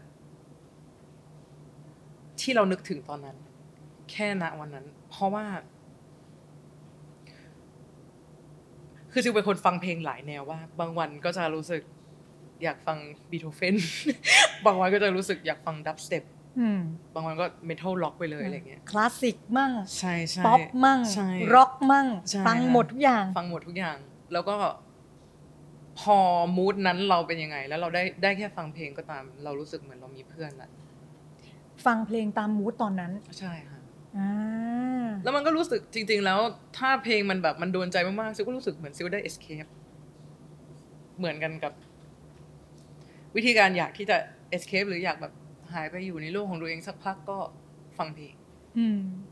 [2.41, 3.37] ที่เรานึกถึงตอนนั้น
[4.11, 5.45] แค่ณวันนั้น เพราะว่า
[9.13, 11.83] คือจิวเป็นคนฟังเพลงหลายแนวว่า บางวันก็จะรู้สึก
[12.63, 12.99] อยากฟัง
[13.31, 13.75] บีโธเฟน
[14.67, 16.25] บางวันก็จะรู้สึกอยากฟัง dubstep
[16.61, 16.81] อืม
[17.15, 23.97] บางวันก็ metal rock ไปเลยอะไรเงี้ยคลาสสิกมั่งใช่ใช่ป๊อปมั่งใช่ร็อกมั่งใช่ฟังหมดทุกอย่าง ฟังหมดทุกอย่าง
[24.33, 24.57] แล้วก็
[26.01, 26.19] พอ
[26.57, 30.71] มูดนั้นเราเป็นยังไง แล้วเราได้ได้แค่ฟังเพลงก็ตาม เรารู้สึกเหมือนเรามีเพื่อนละ
[31.87, 33.81] ฟังเพลงตามมูดตอนนั้นใช่ค่ะ
[34.19, 36.39] อ่าแล้วมันก็รู้สึกจริง ๆ แล้ว
[36.79, 39.71] ถ้าเพลงมันแบบมันโดนใจมากๆซิลก็รู้สึกเหมือนซิลได้ escape
[41.19, 41.73] เหมือนกันกับ
[43.37, 44.17] วิธีการอยากที่จะ
[44.57, 45.33] escape หรืออยากแบบ
[45.73, 47.39] หายไปอยู่ในโลกของตัวเองสักพักก็
[47.99, 48.35] ฟังเพลง
[48.79, 49.32] อืมค่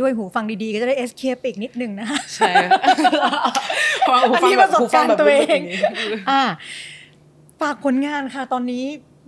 [0.00, 2.52] ด้วยหูฟังดีๆ ก็จะได้เอสเคปอีกนิดนึงนะใช่
[4.08, 6.42] ฟังหูอันฟังนี้แบปบระสบหูฟังแบบการณ์ตัวเองลึกๆย่านี้อ่า
[7.60, 8.84] ฝากผลงานค่ะ ตอนนี้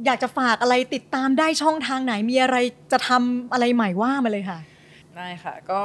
[0.07, 2.57] อยากจะฝากอะไรติดตามได้ช่องทางไหนมีอะไร
[2.92, 4.59] จะทำอะไรใหม่ว่ามาเลยค่ะ
[5.16, 5.80] ได้ค่ะ ก็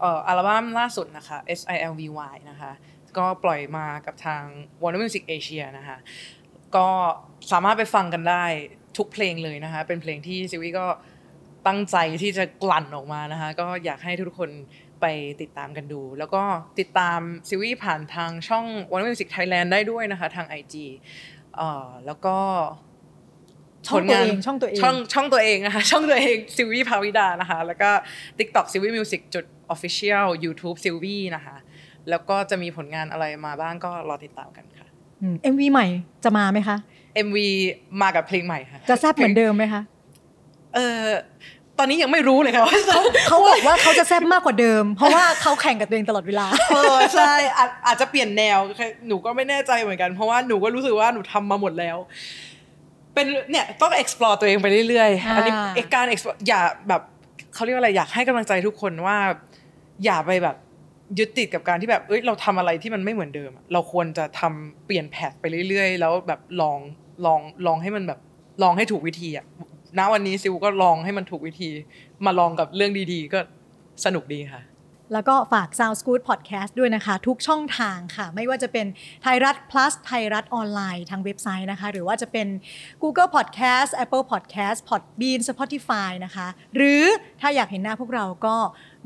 [0.00, 2.02] เอ่ออัลบั้มล่าสุดนะคะ S I L V
[2.32, 2.72] Y นะคะ
[3.18, 4.42] ก็ปล่อยมากับทาง
[4.82, 5.96] Warner Music Asia นะคะ
[6.76, 6.88] ก็
[7.52, 8.44] สามารถไปฟังกันได้
[8.96, 10.86] ทุกเพลงเลยนะคะ เป็นเพลงที่ซิวี่ก็
[11.66, 14.50] ตั้งใจที่จะกลั่นออกมานะคะ ก็อยากให้ทุกคน
[15.00, 15.06] ไป
[15.40, 16.42] ติดตามกันดู แล้วก็
[16.80, 20.74] ติดตามซิวี่ผ่านทางช่อง Warner Music Thailand ได้ด้วยนะคะ ทาง IG
[21.56, 22.36] เอ่อแล้วก็
[23.88, 27.90] ช่องตัวเองช่องตัวเองช่องช่องตัวเองนะคะช่องตัวเองซิลวี่ภาวิดานะคะ แล้วก็
[28.38, 29.44] TikTok ซิลวี่มิวสิกจุด
[29.74, 31.56] Official YouTube ซิลวี่นะคะ
[32.10, 34.88] แล้วก็จะมีผลงานอะไรมาบ้างก็รอติดตามกันค่ะ
[35.42, 35.86] เอ็มวีใหม่
[36.24, 36.76] จะมาไหมคะ
[37.26, 37.36] MV
[38.02, 39.82] มากับเพลงใหม่ค่ะ จะแซบเหมือนเดิมไหมคะ
[40.74, 41.02] เออ
[41.78, 42.96] ตอนนี้ยังไม่รู้เลยค่ะว่าจะ
[43.28, 48.58] เขาบอกว่าเขาจะแซบมากกว่าเดิม เพราะว่าเขาแข่งกับตัวเองตลอดเวลาเออใช่อาจอาจจะเปลี่ยนแนว
[49.08, 51.96] หนูก็ไม่แน่ใจเหมือนกัน เพราะว่าหนูก็รู้สึกว่าหนูทำมาหมดแล้ว
[53.14, 57.02] เป็นเนี่ยต้อง explore ตัวเองไปเรื่อยๆอันนี้อ่าเอกการ explore อย่าแบบ
[57.54, 59.16] เขาเรียกว่าอะไรอยากให้กำลังใจทุกคนว่า
[60.04, 60.56] อย่าไปแบบ
[61.18, 66.78] ยึดติดกับการที่แบบเอ้ยเราทำอะไรที่มันไม่เหมือนเดิมอะเราควรจะทำเปลี่ยนแพทไปเรื่อยๆ แล้วแบบลอง
[67.26, 68.20] ลองลองให้มันแบบ
[68.62, 69.46] ลองให้ถูกวิธีอะ
[69.98, 71.70] ณวันนี้ซิวก็ลองให้มันถูกวิธี
[72.24, 73.40] มาลองกับเรื่องดีๆ ก็
[74.04, 74.62] สนุกดีค่ะ
[75.12, 78.86] แล้วก็ฝาก Sound Scoot Podcast ด้วยนะคะ ทุกช่องทางค่ะ ไม่ว่าจะเป็น
[79.22, 82.48] ไทยรัฐ plus ไทยรัฐออนไลน์ทางเว็บไซต์นะคะ หรือว่าจะเป็น
[83.02, 87.04] Google Podcast Apple Podcast Podbean Spotify นะคะ หรือ
[87.40, 88.56] ถ้าอยากเห็นหน้าพวกเราก็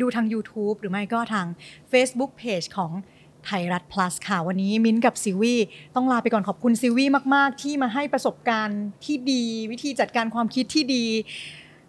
[0.01, 1.47] ดูทาง YouTube หรือไม่ก็ทาง
[1.93, 2.93] Facebook Page ของ
[3.49, 5.55] ไทยรัฐ plus ค่ะ วันนี้มิ้นกับซิวี
[5.97, 11.05] ต้องลาไปก่อนขอบคุณซิวีมากๆ ที่มาให้ประสบการณ์ที่ดี วิธีจัดการความคิดที่ดี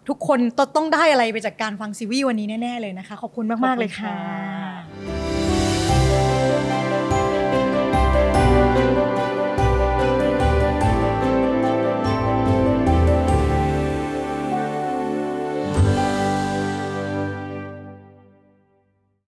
[0.08, 0.38] ทุกคน
[0.76, 5.19] ต้องได้อะไรไปจากการฟังซิวีวันนี้แน่ ๆ เลยนะคะ ขอบคุณมากๆเลยค่ะขอบคุณค่ะ